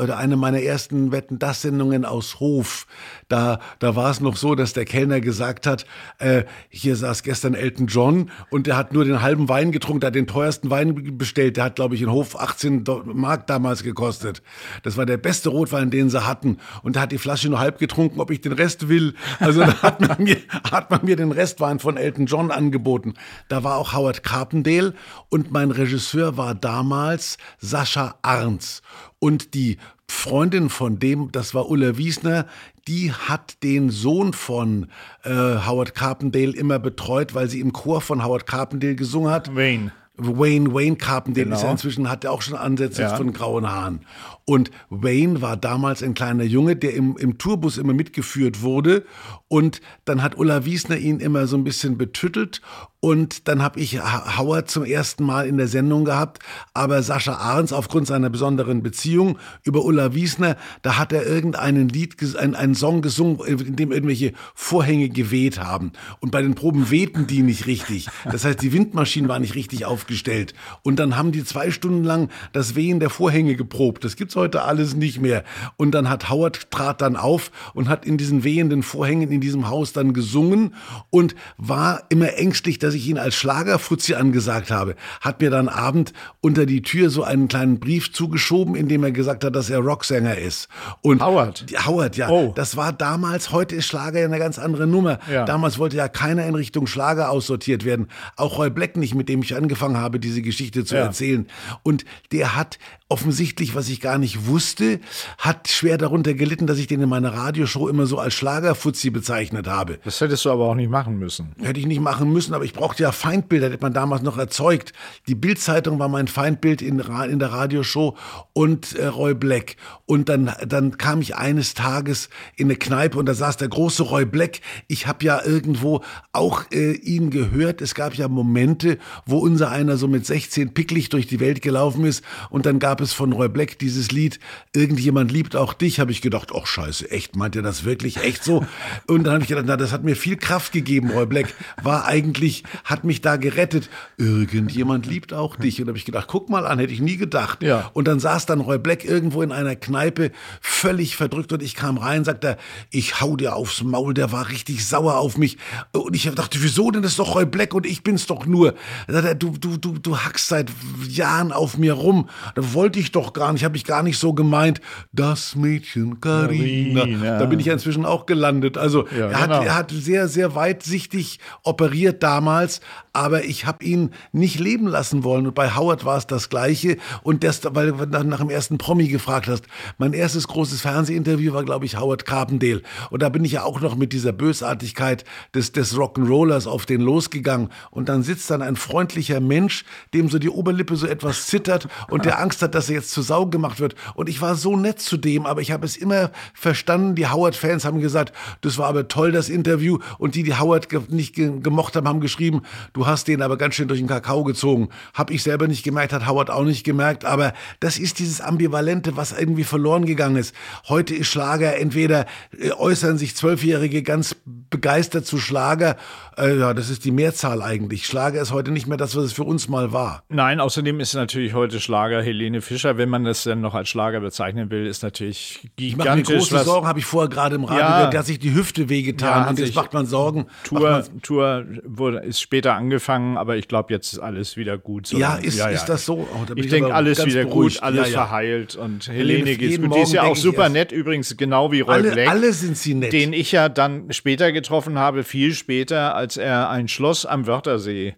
[0.00, 2.86] oder eine meiner ersten Wetten das Sendungen aus Hof.
[3.28, 5.86] Da, da war es noch so, dass der Kellner gesagt hat,
[6.18, 10.08] äh, hier saß gestern Elton John und der hat nur den halben Wein getrunken, der
[10.08, 11.56] hat den teuersten Wein bestellt.
[11.56, 14.42] Der hat, glaube ich, in Hof 18 Do- Mark damals gekostet.
[14.82, 16.58] Das war der beste Rotwein, den sie hatten.
[16.82, 19.14] Und der hat die Flasche nur halb getrunken, ob ich den Rest will.
[19.40, 20.36] Also da hat man mir,
[20.70, 23.14] hat man mir den Restwein von Elton John angeboten.
[23.48, 24.92] Da war auch Howard Carpendale
[25.30, 28.73] und mein Regisseur war damals Sascha Arns.
[29.18, 32.46] Und die Freundin von dem, das war Ulla Wiesner,
[32.88, 34.88] die hat den Sohn von
[35.24, 39.54] äh, Howard Carpendale immer betreut, weil sie im Chor von Howard Carpendale gesungen hat.
[39.54, 39.92] Wayne.
[40.16, 41.72] Wayne, Wayne Carpendale ist ja Genau.
[41.72, 43.16] inzwischen, hat er auch schon Ansätze Ja.
[43.16, 44.06] von grauen Haaren.
[44.46, 49.04] Und Wayne war damals ein kleiner Junge, der im, im Tourbus immer mitgeführt wurde.
[49.48, 52.60] Und dann hat Ulla Wiesner ihn immer so ein bisschen betüttelt.
[53.00, 56.40] Und dann habe ich Howard zum ersten Mal in der Sendung gehabt.
[56.72, 62.14] Aber Sascha Ahrens, aufgrund seiner besonderen Beziehung über Ulla Wiesner, da hat er irgendeinen Lied,
[62.14, 65.92] ges- ein, einen Song gesungen, in dem irgendwelche Vorhänge geweht haben.
[66.20, 68.08] Und bei den Proben wehten die nicht richtig.
[68.30, 70.54] Das heißt, die Windmaschine war nicht richtig aufgestellt.
[70.82, 74.04] Und dann haben die zwei Stunden lang das Wehen der Vorhänge geprobt.
[74.04, 75.44] Das gibt's heute alles nicht mehr.
[75.76, 79.68] Und dann hat Howard trat dann auf und hat in diesen wehenden Vorhängen in diesem
[79.68, 80.74] Haus dann gesungen
[81.10, 84.96] und war immer ängstlich, dass ich ihn als Schlagerfuzzi angesagt habe.
[85.20, 89.12] Hat mir dann Abend unter die Tür so einen kleinen Brief zugeschoben, in dem er
[89.12, 90.68] gesagt hat, dass er Rocksänger ist.
[91.02, 91.64] Und Howard?
[91.86, 92.28] Howard, ja.
[92.28, 92.52] Oh.
[92.54, 95.18] Das war damals, heute ist Schlager ja eine ganz andere Nummer.
[95.30, 95.44] Ja.
[95.44, 98.08] Damals wollte ja keiner in Richtung Schlager aussortiert werden.
[98.36, 101.02] Auch Roy Black nicht, mit dem ich angefangen habe, diese Geschichte zu Ja.
[101.02, 101.46] erzählen.
[101.82, 104.98] Und der hat offensichtlich, was ich gar nicht wusste,
[105.36, 109.68] hat schwer darunter gelitten, dass ich den in meiner Radioshow immer so als Schlagerfuzzi bezeichnet
[109.68, 109.98] habe.
[110.04, 111.54] Das hättest du aber auch nicht machen müssen.
[111.60, 114.38] Hätte ich nicht machen müssen, aber ich brauchte ja Feindbilder, das hat man damals noch
[114.38, 114.94] erzeugt.
[115.28, 118.16] Die Bildzeitung war mein Feindbild in, in der Radioshow
[118.54, 119.76] und äh, Roy Black.
[120.06, 124.02] Und dann, dann kam ich eines Tages in eine Kneipe und da saß der große
[124.02, 124.60] Roy Black.
[124.88, 126.00] Ich habe ja irgendwo
[126.32, 127.82] auch äh, ihn gehört.
[127.82, 132.06] Es gab ja Momente, wo unser einer so mit 16 picklig durch die Welt gelaufen
[132.06, 134.38] ist und dann gab es von Roy Black dieses Lied,
[134.76, 138.42] Irgendjemand liebt auch dich, habe ich gedacht, ach scheiße, echt, meint er das wirklich echt
[138.42, 138.66] so?
[139.06, 142.06] Und dann habe ich gedacht, na, das hat mir viel Kraft gegeben, Roy Black, war
[142.06, 143.88] eigentlich, hat mich da gerettet.
[144.16, 145.80] Irgendjemand liebt auch dich.
[145.80, 147.62] Und habe ich gedacht, guck mal an, hätte ich nie gedacht.
[147.62, 147.88] Ja.
[147.92, 151.96] Und dann saß dann Roy Black irgendwo in einer Kneipe, völlig verdrückt und ich kam
[151.96, 152.56] rein, sagt er,
[152.90, 155.56] ich hau dir aufs Maul, der war richtig sauer auf mich.
[155.92, 158.74] Und ich dachte, wieso denn, das ist doch Roy Black und ich bin's doch nur.
[159.06, 160.72] Er, du, du, du, du hackst seit
[161.08, 162.28] Jahren auf mir rum.
[162.56, 164.80] Da wollte ich doch gar nicht, habe ich gar nicht so gemeint.
[165.12, 166.20] Das Mädchen.
[166.20, 167.38] Carina.
[167.38, 168.78] Da bin ich ja inzwischen auch gelandet.
[168.78, 169.62] Also Ja, er, hat, genau.
[169.62, 172.80] er hat sehr, sehr weitsichtig operiert damals,
[173.12, 175.46] aber ich habe ihn nicht leben lassen wollen.
[175.46, 176.96] Und bei Howard war es das Gleiche.
[177.22, 179.64] Und das, weil du nach, nach dem ersten Promi gefragt hast.
[179.98, 182.82] Mein erstes großes Fernsehinterview war, glaube ich, Howard Carpendale.
[183.10, 187.00] Und da bin ich ja auch noch mit dieser Bösartigkeit des, des Rock'n'Rollers auf den
[187.00, 187.70] losgegangen.
[187.90, 191.88] Und dann sitzt dann ein freundlicher Mensch Mensch, dem so die Oberlippe so etwas zittert
[192.08, 193.94] und der Angst hat, dass er jetzt zu Sau gemacht wird.
[194.14, 197.14] Und ich war so nett zu dem, aber ich habe es immer verstanden.
[197.14, 199.98] Die Howard-Fans haben gesagt, das war aber toll, das Interview.
[200.18, 203.56] Und die, die Howard ge nicht ge gemocht haben, haben geschrieben, du hast den aber
[203.56, 204.88] ganz schön durch den Kakao gezogen.
[205.12, 207.24] Hab ich selber nicht gemerkt, hat Howard auch nicht gemerkt.
[207.24, 210.54] Aber das ist dieses Ambivalente, was irgendwie verloren gegangen ist.
[210.88, 212.26] Heute ist Schlager, entweder
[212.58, 215.96] äh, äußern sich Zwölfjährige ganz begeistert zu Schlager.
[216.36, 218.06] Äh, ja, das ist die Mehrzahl eigentlich.
[218.06, 220.24] Schlager ist heute nicht mehr das, was es für uns mal war.
[220.28, 224.20] Nein, außerdem ist natürlich heute Schlager Helene Fischer, wenn man das dann noch als Schlager
[224.20, 225.86] bezeichnen will, ist natürlich gigantisch.
[225.86, 227.96] Ich mache mir große Sorgen, habe ich vorher gerade im Radio Ja.
[227.96, 230.46] gehört, der hat sich die Hüfte wehgetan Ja, und jetzt macht man Sorgen.
[230.64, 235.06] Tour, Tour wurde, ist später angefangen, aber ich glaube, jetzt ist alles wieder gut.
[235.06, 236.26] So, ja, ist, ist das so?
[236.34, 237.76] Oh, bin Ich denke, alles wieder beruhigt.
[237.76, 238.26] gut, alles ja, ja.
[238.26, 239.94] verheilt und Helene geht's gut.
[239.94, 242.28] Die ist ja auch ich super nett, übrigens genau wie Roy Alle, Black.
[242.28, 243.12] alle sind sie nett.
[243.12, 248.14] den ich ja dann später getroffen habe, viel später, als er ein Schloss am Wörthersee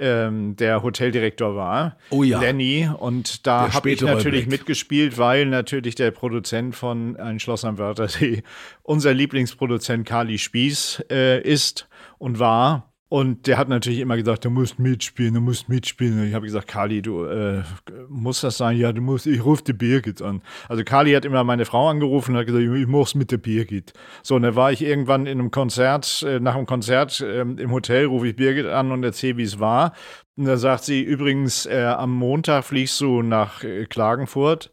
[0.00, 2.40] ähm, der Hoteldirektor war, Oh ja.
[2.40, 2.88] Lenny.
[2.98, 4.60] Und da habe ich natürlich Black.
[4.60, 8.42] mitgespielt, weil natürlich der Produzent von Ein Schloss am Wörthersee
[8.82, 12.89] unser Lieblingsproduzent Kali Spieß äh, ist und war.
[13.12, 16.20] Und der hat natürlich immer gesagt, du musst mitspielen, du musst mitspielen.
[16.20, 17.64] Und ich habe gesagt, Kali, du äh,
[18.08, 18.76] muss das sein?
[18.76, 20.42] Ja, du musst, ich rufe die Birgit an.
[20.68, 23.94] Also Kali hat immer meine Frau angerufen und hat gesagt, ich mach's mit der Birgit.
[24.22, 27.72] So, und dann war ich irgendwann in einem Konzert, äh, nach einem Konzert ähm, im
[27.72, 29.92] Hotel, rufe ich Birgit an und erzähle, wie es war.
[30.36, 34.70] Und da sagt sie, übrigens, äh, am Montag fliegst du nach äh, Klagenfurt.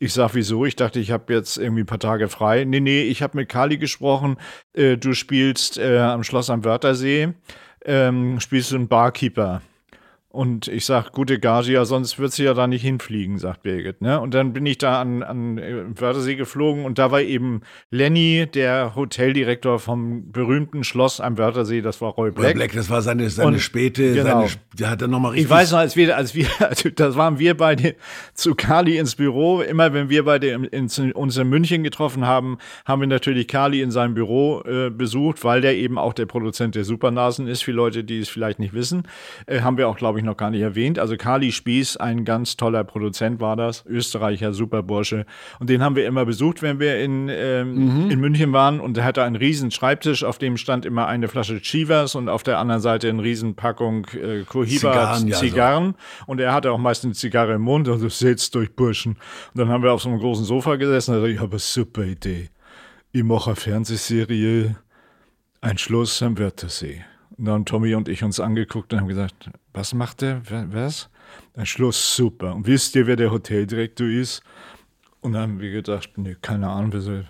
[0.00, 0.66] Ich sag, wieso?
[0.66, 2.64] Ich dachte, ich habe jetzt irgendwie ein paar Tage frei.
[2.64, 4.38] Nee, nee, ich habe mit Kali gesprochen.
[4.72, 7.32] Äh, du spielst äh, am Schloss am Wörthersee,
[7.84, 9.62] ähm, spielst du einen Barkeeper.
[10.36, 14.02] Und ich sag, gute Gage, ja, sonst wird sie ja da nicht hinfliegen, sagt Birgit.
[14.02, 14.20] Ne?
[14.20, 18.46] Und dann bin ich da an, an äh, Wörthersee geflogen und da war eben Lenny,
[18.46, 22.54] der Hoteldirektor vom berühmten Schloss am Wörthersee, das war Roy Roy Black.
[22.54, 24.46] Black, das war seine, seine Und- späte, genau.
[24.46, 25.46] seine, der hat dann nochmal richtig.
[25.46, 27.94] Ich weiß noch, als wir, als wir, also das waren wir beide
[28.34, 29.62] zu Kali ins Büro.
[29.62, 33.80] Immer wenn wir beide in, in, uns in München getroffen haben, haben wir natürlich Kali
[33.80, 37.64] in seinem Büro äh, besucht, weil der eben auch der Produzent der Supernasen ist.
[37.64, 39.04] Für Leute, die es vielleicht nicht wissen,
[39.46, 40.98] äh, haben wir auch, glaube ich, noch gar nicht erwähnt.
[40.98, 45.24] Also Kali Spieß, ein ganz toller Produzent war das, Österreicher, Superbursche.
[45.58, 48.80] Und den haben wir immer besucht, wenn wir in, ähm, in München waren.
[48.80, 52.42] Und er hatte einen riesen Schreibtisch, auf dem stand immer eine Flasche Chivas und auf
[52.42, 55.40] der anderen Seite eine riesen Packung äh, Cohiba Zigarren, ja, so.
[55.40, 55.94] Zigarren.
[56.26, 59.12] Und er hatte auch meistens eine Zigarre im Mund und so, setzt euch Burschen.
[59.12, 62.02] Und dann haben wir auf so einem großen Sofa gesessen und ich habe eine super
[62.04, 62.50] Idee.
[63.12, 64.76] Ich mache eine Fernsehserie,
[65.60, 67.04] ein Schloss am Wörthersee.
[67.38, 70.42] Und dann haben Tommy und ich uns angeguckt und haben gesagt, was macht der?
[70.72, 71.10] Was?
[71.54, 72.54] Ein Schloss, super.
[72.54, 74.42] Und wisst ihr, wer der Hoteldirektor ist?
[75.20, 77.26] Und dann haben wir gedacht, nee, keine Ahnung, wer soll.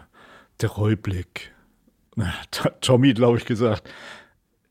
[0.61, 1.53] Der Roy Black.
[2.15, 3.89] Na, T- Tommy, glaube ich, gesagt,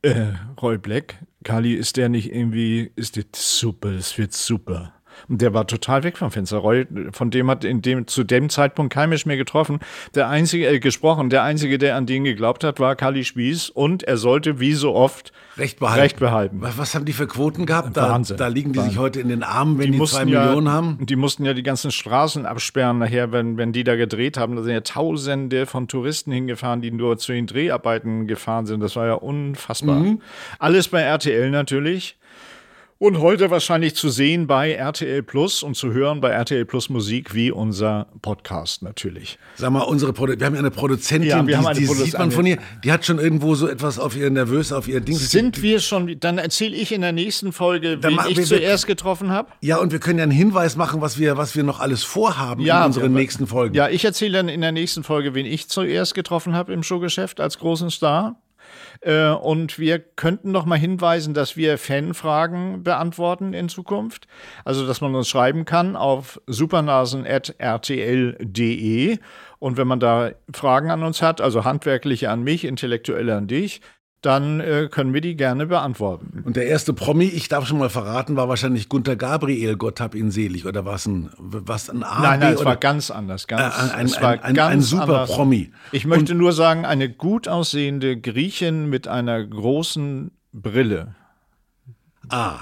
[0.02, 4.93] äh, Roy Black, Kali, ist der nicht irgendwie, ist das super, das wird super.
[5.28, 6.58] Und der war total weg vom Fenster.
[6.58, 9.80] Roy, von dem hat in dem, zu dem Zeitpunkt kein Mensch mehr getroffen.
[10.13, 14.04] Der einzige, äh, gesprochen, der einzige, der an den geglaubt hat, war Kali Spieß und
[14.04, 16.01] er sollte, wie so oft, Recht behalten.
[16.01, 16.58] Recht behalten.
[16.60, 17.95] Was, haben die für Quoten gehabt?
[17.95, 18.36] Da, Wahnsinn.
[18.36, 19.01] da liegen die sich Wahnsinn.
[19.01, 20.97] heute in den Armen, wenn die, zwei Millionen haben.
[21.06, 24.58] Die mussten ja die ganzen Straßen absperren nachher, wenn, wenn die da gedreht haben.
[24.58, 28.82] Da sind ja Tausende von Touristen hingefahren, die nur zu den Dreharbeiten gefahren sind.
[28.82, 29.99] Das war ja unfassbar.
[29.99, 30.21] Mhm.
[30.60, 32.17] Alles bei RTL natürlich.
[32.97, 37.36] Und heute wahrscheinlich zu sehen bei RTL Plus und zu hören bei RTL Plus Musik
[37.36, 39.38] wie unser Podcast natürlich.
[39.55, 41.86] Sag mal, unsere Produ wir haben ja eine Produzentin, Ja, wir die, haben eine die
[41.88, 44.88] Produ- sieht man von ihr, die hat schon irgendwo so etwas auf ihr nervös, auf
[44.88, 45.17] ihr Ding.
[45.17, 48.88] Sind wir schon, dann erzähle ich in der nächsten Folge, Dann wen ich wir- zuerst
[48.88, 49.49] getroffen habe.
[49.60, 52.65] Ja, und wir können ja einen Hinweis machen, was wir, was wir noch alles vorhaben
[52.65, 53.75] in unseren wir- nächsten Folgen.
[53.75, 57.41] Ja, ich erzähle dann in der nächsten Folge, wen ich zuerst getroffen habe im Showgeschäft
[57.41, 58.39] als großen Star.
[59.01, 64.27] Äh, und wir könnten noch mal hinweisen, dass wir Fanfragen beantworten in Zukunft.
[64.63, 69.17] Also, dass man uns schreiben kann auf supernasen.rtl.de.
[69.60, 73.81] Und wenn man da Fragen an uns hat, also handwerkliche an mich, intellektuelle an dich,
[74.25, 76.41] dann äh, können wir die gerne beantworten.
[76.45, 80.15] Und der erste Promi, ich darf schon mal verraten, war wahrscheinlich Gunther Gabriel, Gott hab
[80.15, 80.65] ihn selig.
[80.65, 83.47] Oder was ein, was ein A, Nein, nein, es war ganz anders.
[83.47, 85.31] Ganz, Äh, ein- es war ein- ein- ganz ein super anders.
[85.31, 85.71] Promi.
[85.91, 91.15] Ich möchte nur sagen, eine gut aussehende Griechin mit einer großen Brille.
[92.29, 92.59] Ah,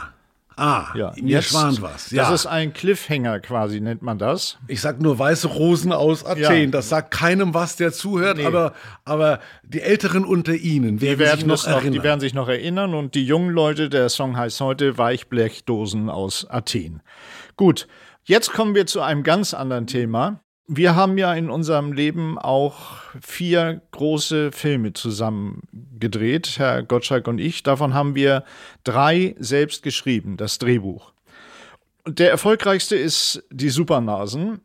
[0.57, 2.11] ah, Ja, mir jetzt- schwant was.
[2.11, 2.23] Ja.
[2.29, 4.57] Das ist ein Cliffhanger quasi, nennt man das.
[4.67, 6.41] ich sag nur weiße Rosen aus Athen.
[6.65, 6.65] Ja.
[6.67, 8.45] Das sagt keinem was, der zuhört, Nee.
[8.45, 8.73] aber,
[9.05, 11.91] aber die Älteren unter Ihnen werden, werden, sich noch noch, erinnern.
[11.93, 16.45] die werden sich noch erinnern und die jungen Leute, der Song heißt heute Weichblechdosen aus
[16.49, 17.01] Athen.
[17.55, 17.87] Gut,
[18.23, 20.39] jetzt kommen wir zu einem ganz anderen Thema.
[20.67, 25.61] Wir haben ja in unserem Leben auch vier große Filme zusammen
[25.99, 27.63] gedreht, Herr Gottschalk und ich.
[27.63, 28.45] Davon haben wir
[28.85, 31.11] drei selbst geschrieben, das Drehbuch.
[32.07, 34.61] Der erfolgreichste ist die Supernasen.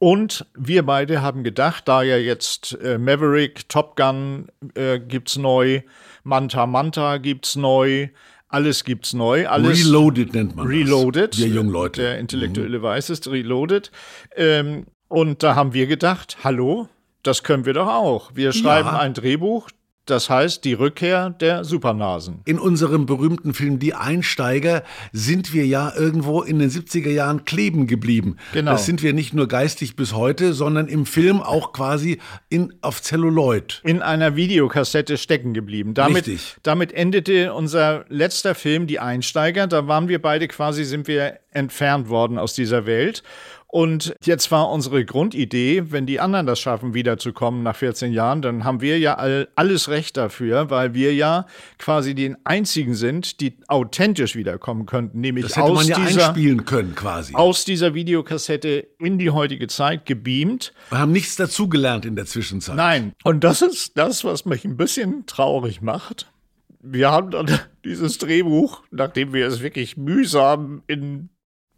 [0.00, 5.82] Und wir beide haben gedacht, da ja jetzt äh, Maverick, Top Gun äh, gibt's neu,
[6.22, 8.08] Manta Manta gibt's neu,
[8.48, 9.48] alles gibt's neu.
[9.48, 11.32] Alles Reloaded nennt man Reloaded.
[11.32, 11.40] das.
[11.40, 12.00] Wir jungen Leute.
[12.02, 13.90] Der Intellektuelle weiß es, Reloaded.
[14.36, 16.88] Ähm, und da haben wir gedacht, hallo,
[17.22, 18.30] das können wir doch auch.
[18.34, 18.98] Wir schreiben Ja.
[18.98, 19.68] ein Drehbuch,
[20.06, 22.40] das heißt die Rückkehr der Supernasen.
[22.46, 27.86] In unserem berühmten Film Die Einsteiger sind wir ja irgendwo in den 70er Jahren kleben
[27.86, 28.36] geblieben.
[28.54, 28.70] Genau.
[28.70, 33.02] Das sind wir nicht nur geistig bis heute, sondern im Film auch quasi in, auf
[33.02, 33.82] Celluloid.
[33.84, 35.92] in einer Videokassette stecken geblieben.
[35.92, 36.56] Damit, Richtig.
[36.62, 39.66] damit endete unser letzter Film, Die Einsteiger.
[39.66, 43.22] Da waren wir beide quasi, sind wir entfernt worden aus dieser Welt.
[43.70, 48.64] Und jetzt war unsere Grundidee, wenn die anderen das schaffen, wiederzukommen nach 14 Jahren, dann
[48.64, 51.44] haben wir ja all, alles Recht dafür, weil wir ja
[51.76, 56.24] quasi die einzigen sind, die authentisch wiederkommen könnten, nämlich Das hätte aus man ja dieser,
[56.28, 57.34] einspielen können quasi.
[57.34, 60.72] aus dieser Videokassette in die heutige Zeit gebeamt.
[60.88, 62.76] Wir haben nichts dazugelernt in der Zwischenzeit.
[62.76, 63.12] Nein.
[63.22, 66.32] Und das ist das, was mich ein bisschen traurig macht.
[66.80, 67.50] Wir haben dann
[67.84, 71.28] dieses Drehbuch, nachdem wir es wirklich mühsam in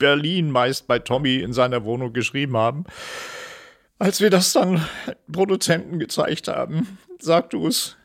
[0.01, 2.85] Berlin meist bei Tommy in seiner Wohnung geschrieben haben,
[4.01, 4.85] als wir das dann
[5.31, 7.97] Produzenten gezeigt haben, sag du es.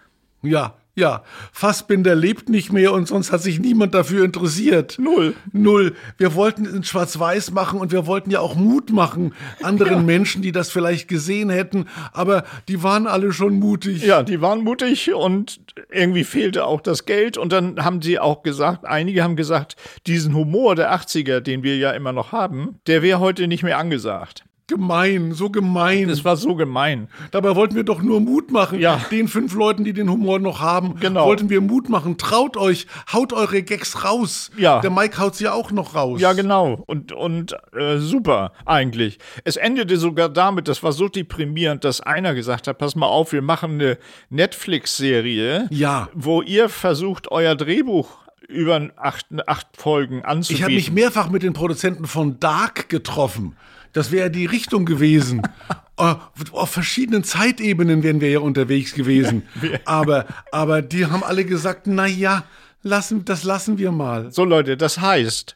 [0.43, 1.23] Ja, ja.
[1.51, 4.97] Fassbinder lebt nicht mehr und sonst hat sich niemand dafür interessiert.
[4.97, 5.35] Null.
[5.51, 5.93] Null.
[6.17, 10.41] Wir wollten es in Schwarz-Weiß machen und wir wollten ja auch Mut machen anderen Menschen,
[10.41, 14.03] die das vielleicht gesehen hätten, aber die waren alle schon mutig.
[14.03, 15.59] Ja, die waren mutig und
[15.91, 17.37] irgendwie fehlte auch das Geld.
[17.37, 19.75] Und dann haben sie auch gesagt, einige haben gesagt,
[20.07, 23.77] diesen Humor der 80er, den wir ja immer noch haben, der wäre heute nicht mehr
[23.77, 24.45] angesagt.
[24.67, 26.07] Gemein, so gemein.
[26.07, 27.07] Das war so gemein.
[27.29, 28.79] Dabei wollten wir doch nur Mut machen.
[28.79, 28.99] Ja.
[29.11, 31.27] Den fünf Leuten, die den Humor noch haben, Genau.
[31.27, 32.17] wollten wir Mut machen.
[32.17, 34.49] Traut euch, haut eure Gags raus.
[34.57, 34.81] Ja.
[34.81, 36.19] Der Mike haut sie auch noch raus.
[36.19, 36.83] Ja, genau.
[36.87, 39.19] Und, und äh, super, eigentlich.
[39.43, 43.33] Es endete sogar damit, das war so deprimierend, dass einer gesagt hat, pass mal auf,
[43.33, 43.99] wir machen eine
[44.31, 46.09] Netflix-Serie, Ja.
[46.13, 48.09] wo ihr versucht, euer Drehbuch
[48.47, 50.63] über acht, acht Folgen Ich anzubieten.
[50.63, 53.55] habe mich mehrfach mit den Produzenten von Dark getroffen.
[53.95, 55.41] Das wäre die Richtung gewesen.
[55.97, 56.15] Äh,
[56.51, 59.43] Auf verschiedenen Zeitebenen wären wir ja unterwegs gewesen.
[59.85, 62.43] Aber, aber die haben alle gesagt, na ja,
[62.81, 64.29] lassen, das lassen wir mal.
[64.29, 65.55] So Leute, das heißt,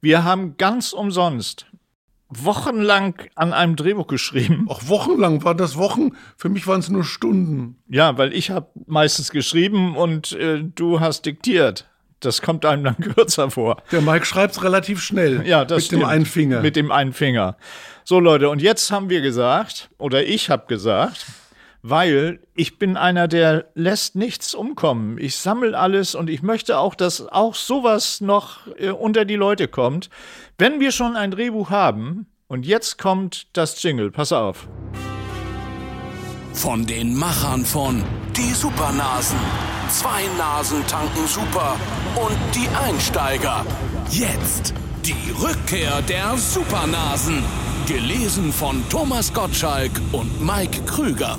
[0.00, 1.66] wir haben ganz umsonst
[2.28, 4.66] wochenlang an einem Drehbuch geschrieben.
[4.68, 6.12] Auch wochenlang waren das Wochen.
[6.36, 7.76] Für mich waren es nur Stunden.
[7.88, 11.89] Ja, weil ich habe meistens geschrieben und äh, du hast diktiert.
[12.20, 13.82] Das kommt einem dann kürzer vor.
[13.90, 15.46] Der Mike schreibt's relativ schnell.
[15.46, 16.02] Ja, das Mit stimmt.
[16.02, 16.60] dem einen Finger.
[16.60, 17.56] Mit dem einen Finger.
[18.04, 21.26] So Leute, und jetzt haben wir gesagt, oder ich habe gesagt,
[21.82, 25.16] weil ich bin einer, der lässt nichts umkommen.
[25.18, 29.66] Ich sammle alles und ich möchte auch, dass auch sowas noch äh, unter die Leute
[29.68, 30.10] kommt.
[30.58, 34.68] Wenn wir schon ein Drehbuch haben und jetzt kommt das Jingle, pass auf.
[36.52, 38.02] Von den Machern von
[38.36, 39.38] Die Supernasen.
[39.88, 41.76] Zwei Nasen tanken super.
[42.16, 43.64] Und die Einsteiger.
[44.10, 47.42] Jetzt die Rückkehr der Supernasen.
[47.86, 51.38] Gelesen von Thomas Gottschalk und Mike Krüger.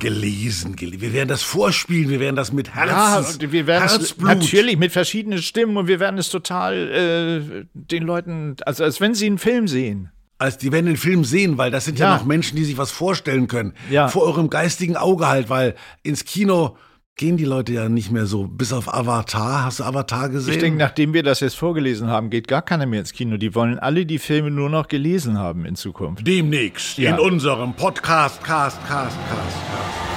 [0.00, 1.00] gelesen, gelesen.
[1.00, 2.74] Wir werden das vorspielen, wir werden das mit Ja,
[3.14, 4.28] Herzens, und wir werden es Herzblut.
[4.28, 9.14] natürlich mit verschiedenen Stimmen und wir werden es total äh, den Leuten, also als wenn
[9.14, 10.10] sie einen Film sehen.
[10.44, 12.16] Also die werden den Film sehen, weil das sind ja, Ja.
[12.18, 13.72] noch Menschen, die sich was vorstellen können.
[13.90, 14.08] Ja.
[14.08, 16.76] Vor eurem geistigen Auge halt, weil ins Kino
[17.16, 18.48] gehen die Leute ja nicht mehr so.
[18.48, 19.64] Bis auf Avatar.
[19.64, 20.54] Hast du Avatar gesehen?
[20.54, 23.36] Ich denke, nachdem wir das jetzt vorgelesen haben, geht gar keiner mehr ins Kino.
[23.36, 26.26] Die wollen alle die Filme nur noch gelesen haben in Zukunft.
[26.26, 27.10] demnächst Ja.
[27.14, 30.13] in unserem Podcast, Cast, Cast, Cast.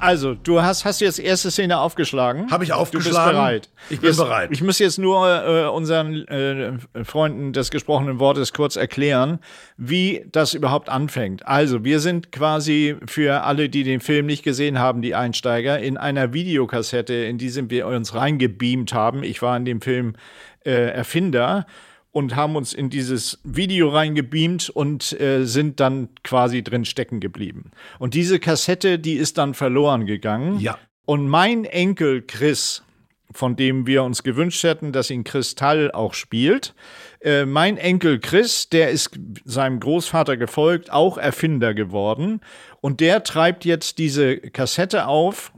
[0.00, 2.50] Also, du hast, hast jetzt erste Szene aufgeschlagen.
[2.50, 3.30] Hab ich Du aufgeschlagen?
[3.30, 3.68] bist bereit.
[3.90, 4.48] Ich bin jetzt, bereit.
[4.52, 6.72] Ich muss jetzt nur äh, unseren äh,
[7.04, 9.38] Freunden des gesprochenen Wortes kurz erklären,
[9.76, 11.46] wie das überhaupt anfängt.
[11.46, 15.96] Also, wir sind quasi für alle, die den Film nicht gesehen haben, die Einsteiger, in
[15.96, 19.22] einer Videokassette, in die sind wir uns reingebeamt haben.
[19.22, 20.14] Ich war in dem Film
[20.64, 21.66] äh, Erfinder
[22.12, 27.70] und haben uns in dieses Video reingebeamt und äh, sind dann quasi drin stecken geblieben.
[27.98, 30.58] Und diese Kassette, die ist dann verloren gegangen.
[30.58, 30.78] Ja.
[31.06, 32.82] Und mein Enkel Chris,
[33.32, 36.74] von dem wir uns gewünscht hätten, dass ihn Kristall auch spielt,
[37.20, 42.40] äh, mein Enkel Chris, der ist seinem Großvater gefolgt, auch Erfinder geworden.
[42.80, 45.52] Und der treibt jetzt diese Kassette auf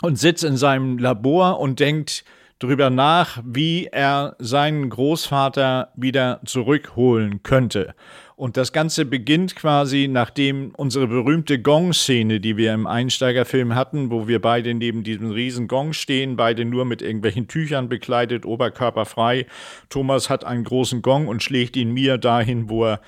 [0.00, 2.24] und sitzt in seinem Labor und denkt
[2.58, 7.94] drüber nach, wie er seinen Großvater wieder zurückholen könnte.
[8.34, 14.28] Und das Ganze beginnt quasi, nachdem unsere berühmte Gong-Szene, die wir im Einsteigerfilm hatten, wo
[14.28, 19.46] wir beide neben diesem riesen Gong stehen, beide nur mit irgendwelchen Tüchern bekleidet, oberkörperfrei.
[19.88, 23.00] Thomas hat einen großen Gong und schlägt ihn mir dahin, wo er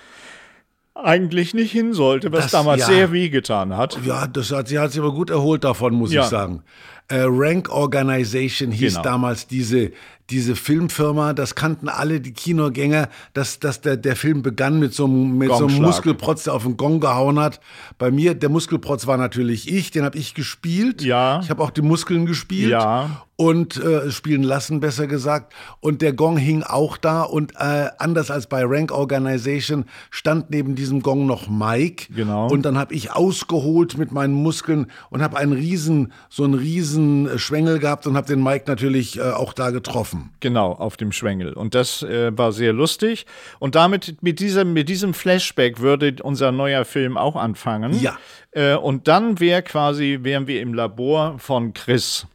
[0.95, 2.87] eigentlich nicht hin sollte, was Das- damals ja.
[2.87, 3.99] sehr wehgetan hat.
[4.05, 6.23] Ja, das hat, sie hat sich aber gut erholt davon, muss Ja.
[6.23, 6.63] ich sagen.
[7.11, 9.03] Äh, Rank Organization hieß Genau.
[9.03, 9.93] damals diese,
[10.29, 15.07] diese Filmfirma, das kannten alle die Kinogänger, dass, dass der, der Film begann mit so,
[15.07, 15.81] einem- mit so einem.
[15.83, 17.61] Muskelprotz, der auf den Gong gehauen hat.
[17.97, 21.01] Bei mir, der Muskelprotz war natürlich ich, den habe ich gespielt.
[21.03, 21.41] Ja.
[21.43, 22.71] Ich habe auch die Muskeln gespielt.
[22.71, 23.23] Ja.
[23.41, 25.55] Und äh, spielen lassen, besser gesagt.
[25.79, 27.23] Und der Gong hing auch da.
[27.23, 32.13] Und äh, anders als bei Rank Organization stand neben diesem Gong noch Mike.
[32.13, 32.49] Genau.
[32.49, 37.29] Und dann habe ich ausgeholt mit meinen Muskeln und habe einen riesen, so einen riesen
[37.29, 40.31] äh, Schwengel gehabt und habe den Mike natürlich äh, auch da getroffen.
[40.41, 41.53] Genau, auf dem Schwengel.
[41.53, 43.25] Und das äh, war sehr lustig.
[43.61, 48.01] Und damit, mit diesem, mit diesem Flashback würde unser neuer Film auch anfangen.
[48.01, 48.19] Ja.
[48.51, 52.27] Äh, und dann wäre quasi, wären wir im Labor von Chris.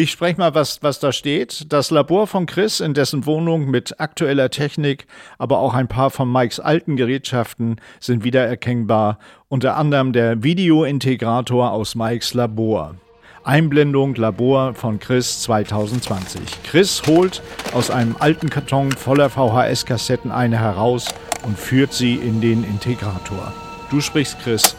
[0.00, 1.72] Ich spreche mal, was, was da steht.
[1.72, 6.30] Das Labor von Chris, in dessen Wohnung mit aktueller Technik, aber auch ein paar von
[6.30, 9.18] Mikes alten Gerätschaften sind wiedererkennbar.
[9.48, 12.94] Unter anderem der Videointegrator aus Mikes Labor.
[13.42, 16.42] Einblendung Labor von Chris 2020.
[16.62, 17.42] Chris holt
[17.74, 21.08] aus einem alten Karton voller VHS-Kassetten eine heraus
[21.44, 23.52] und führt sie in den Integrator.
[23.90, 24.76] Du sprichst Chris.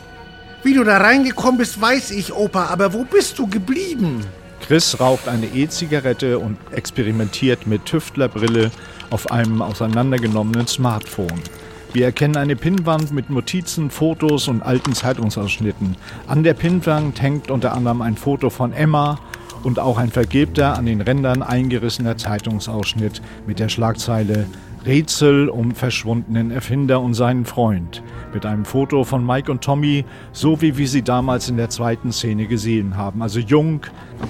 [0.63, 4.25] Wie du da reingekommen bist, weiß ich, Opa, aber wo bist du geblieben?
[4.61, 8.71] Chris raucht eine E-Zigarette und experimentiert mit Tüftlerbrille
[9.09, 11.41] auf einem auseinandergenommenen Smartphone.
[11.91, 15.95] Wir erkennen eine Pinnwand mit Notizen, Fotos und alten Zeitungsausschnitten.
[16.27, 19.19] An der Pinnwand hängt unter anderem ein Foto von Emma
[19.63, 24.45] und auch ein vergilbter, an den Rändern eingerissener Zeitungsausschnitt mit der Schlagzeile
[24.85, 28.03] Rätsel um verschwundenen Erfinder und seinen Freund.
[28.33, 32.11] Mit einem Foto von Mike und Tommy, so wie wir sie damals in der zweiten
[32.11, 33.21] Szene gesehen haben.
[33.21, 33.81] Also jung,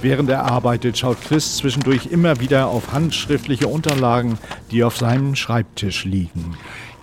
[0.02, 4.38] während er arbeitet, schaut Chris zwischendurch immer wieder auf handschriftliche Unterlagen,
[4.72, 6.56] die auf seinem Schreibtisch liegen.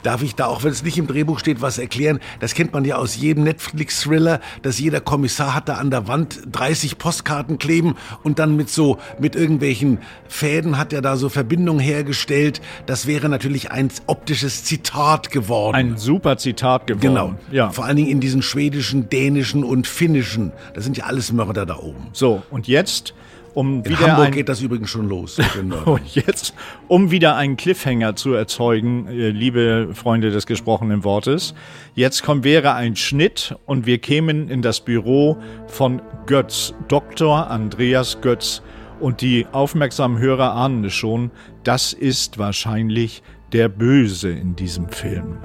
[0.06, 2.20] Darf ich da, auch wenn es nicht im Drehbuch steht, was erklären?
[2.38, 6.42] Das kennt man ja aus jedem Netflix-Thriller, dass jeder Kommissar hat da an der Wand
[6.52, 9.98] 30 Postkarten kleben und dann mit so, mit irgendwelchen
[10.28, 12.60] Fäden hat er da so Verbindungen hergestellt.
[12.86, 15.74] Das wäre natürlich ein optisches Zitat geworden.
[15.74, 17.00] Ein super Zitat geworden.
[17.00, 17.34] Genau.
[17.50, 17.70] Ja.
[17.70, 20.52] Vor allen Dingen in diesen schwedischen, dänischen und finnischen.
[20.74, 22.10] Das sind ja alles Mörder da oben.
[22.12, 23.12] So, und jetzt,
[23.56, 25.38] um In wieder Hamburg ein geht das übrigens schon los.
[25.38, 25.94] mit den Mördern.
[25.94, 26.52] Und jetzt,
[26.88, 31.54] um wieder einen Cliffhanger zu erzeugen, äh, liebe Freunde des gesprochenen Wortes,
[31.94, 35.38] jetzt kommt, wäre ein Schnitt und wir kämen in das Büro
[35.68, 37.50] von Götz, Dr.
[37.50, 38.60] Andreas Götz.
[39.00, 41.30] Und die aufmerksamen Hörer ahnen es schon,
[41.64, 45.38] das ist wahrscheinlich der Böse in diesem Film.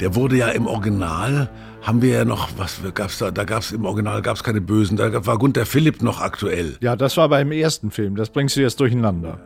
[0.00, 1.48] Der wurde ja im Original,
[1.86, 3.30] haben wir ja noch, was gab's da?
[3.30, 4.96] Da gab's im Original gab's keine Bösen.
[4.96, 6.76] Da war Gunther Philipp noch aktuell.
[6.80, 9.38] Ja, das war beim ersten Film, das bringst du jetzt durcheinander.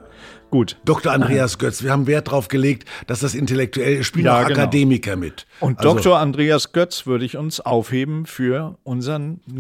[0.50, 0.76] Gut.
[0.84, 1.12] Dr.
[1.12, 4.60] Andreas Götz, wir haben Wert drauf gelegt, dass das intellektuell, spielen Ja, auch genau.
[4.60, 5.46] Akademiker mit.
[5.60, 6.18] Und Also, Dr.
[6.18, 9.58] Andreas Götz würde ich uns aufheben für unseren nächsten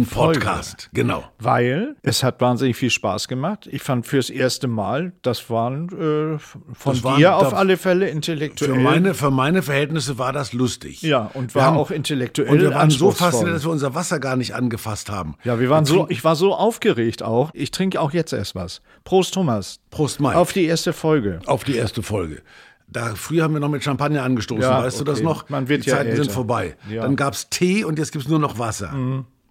[0.00, 0.40] nächsten Folge.
[0.40, 1.24] Podcast, genau.
[1.38, 3.68] Weil es hat wahnsinnig viel Spaß gemacht.
[3.70, 8.08] Ich fand fürs erste Mal, das waren äh, von Das waren- dir auf alle Fälle
[8.08, 8.74] intellektuell.
[8.74, 11.02] Für meine, für meine Verhältnisse war das lustig.
[11.02, 13.94] ja, und Wir war haben- auch intellektuell Und wir waren so fasziniert, dass wir unser
[13.94, 15.34] Wasser gar nicht angefasst haben.
[15.44, 17.50] Ja, wir waren so, ich war so aufgeregt auch.
[17.52, 18.80] Ich trinke auch jetzt erst was.
[19.04, 19.80] Prost, Thomas.
[19.90, 20.38] Prost, Mike.
[20.38, 21.40] Auf die erste Folge.
[21.46, 22.42] auf die erste Folge.
[22.88, 25.24] Da, früher haben wir noch mit Champagner angestoßen, Ja, weißt du das okay.
[25.24, 25.48] noch?
[25.48, 26.32] Man wird die ja Zeiten sind älter.
[26.32, 26.76] vorbei.
[26.88, 27.02] Ja.
[27.02, 27.04] Mhm.
[27.04, 28.92] Dann gab's Tee und jetzt gibt's nur noch Wasser.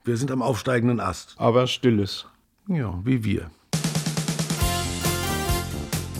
[0.03, 1.35] Wir sind am aufsteigenden Ast.
[1.37, 2.25] Aber stilles.
[2.67, 3.49] Ja, wie wir.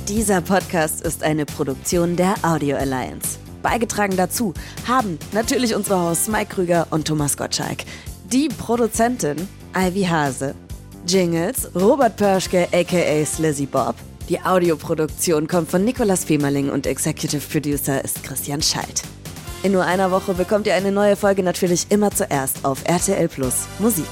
[0.07, 3.37] Dieser Podcast ist eine Produktion der Audio Alliance.
[3.61, 4.53] Beigetragen dazu
[4.87, 7.79] haben natürlich unsere Hosts Mike Krüger und Thomas Gottschalk.
[8.31, 9.35] Die Produzentin
[9.75, 10.55] Ivy Hase.
[11.05, 13.95] Jingles Robert Pörschke aka Slizzy Bob.
[14.29, 19.01] Die Audioproduktion kommt von Nicolas Femerling und Executive Producer ist Christian Schalt.
[19.63, 23.65] In nur einer Woche bekommt ihr eine neue Folge natürlich immer zuerst auf RTL Plus
[23.79, 24.05] Musik.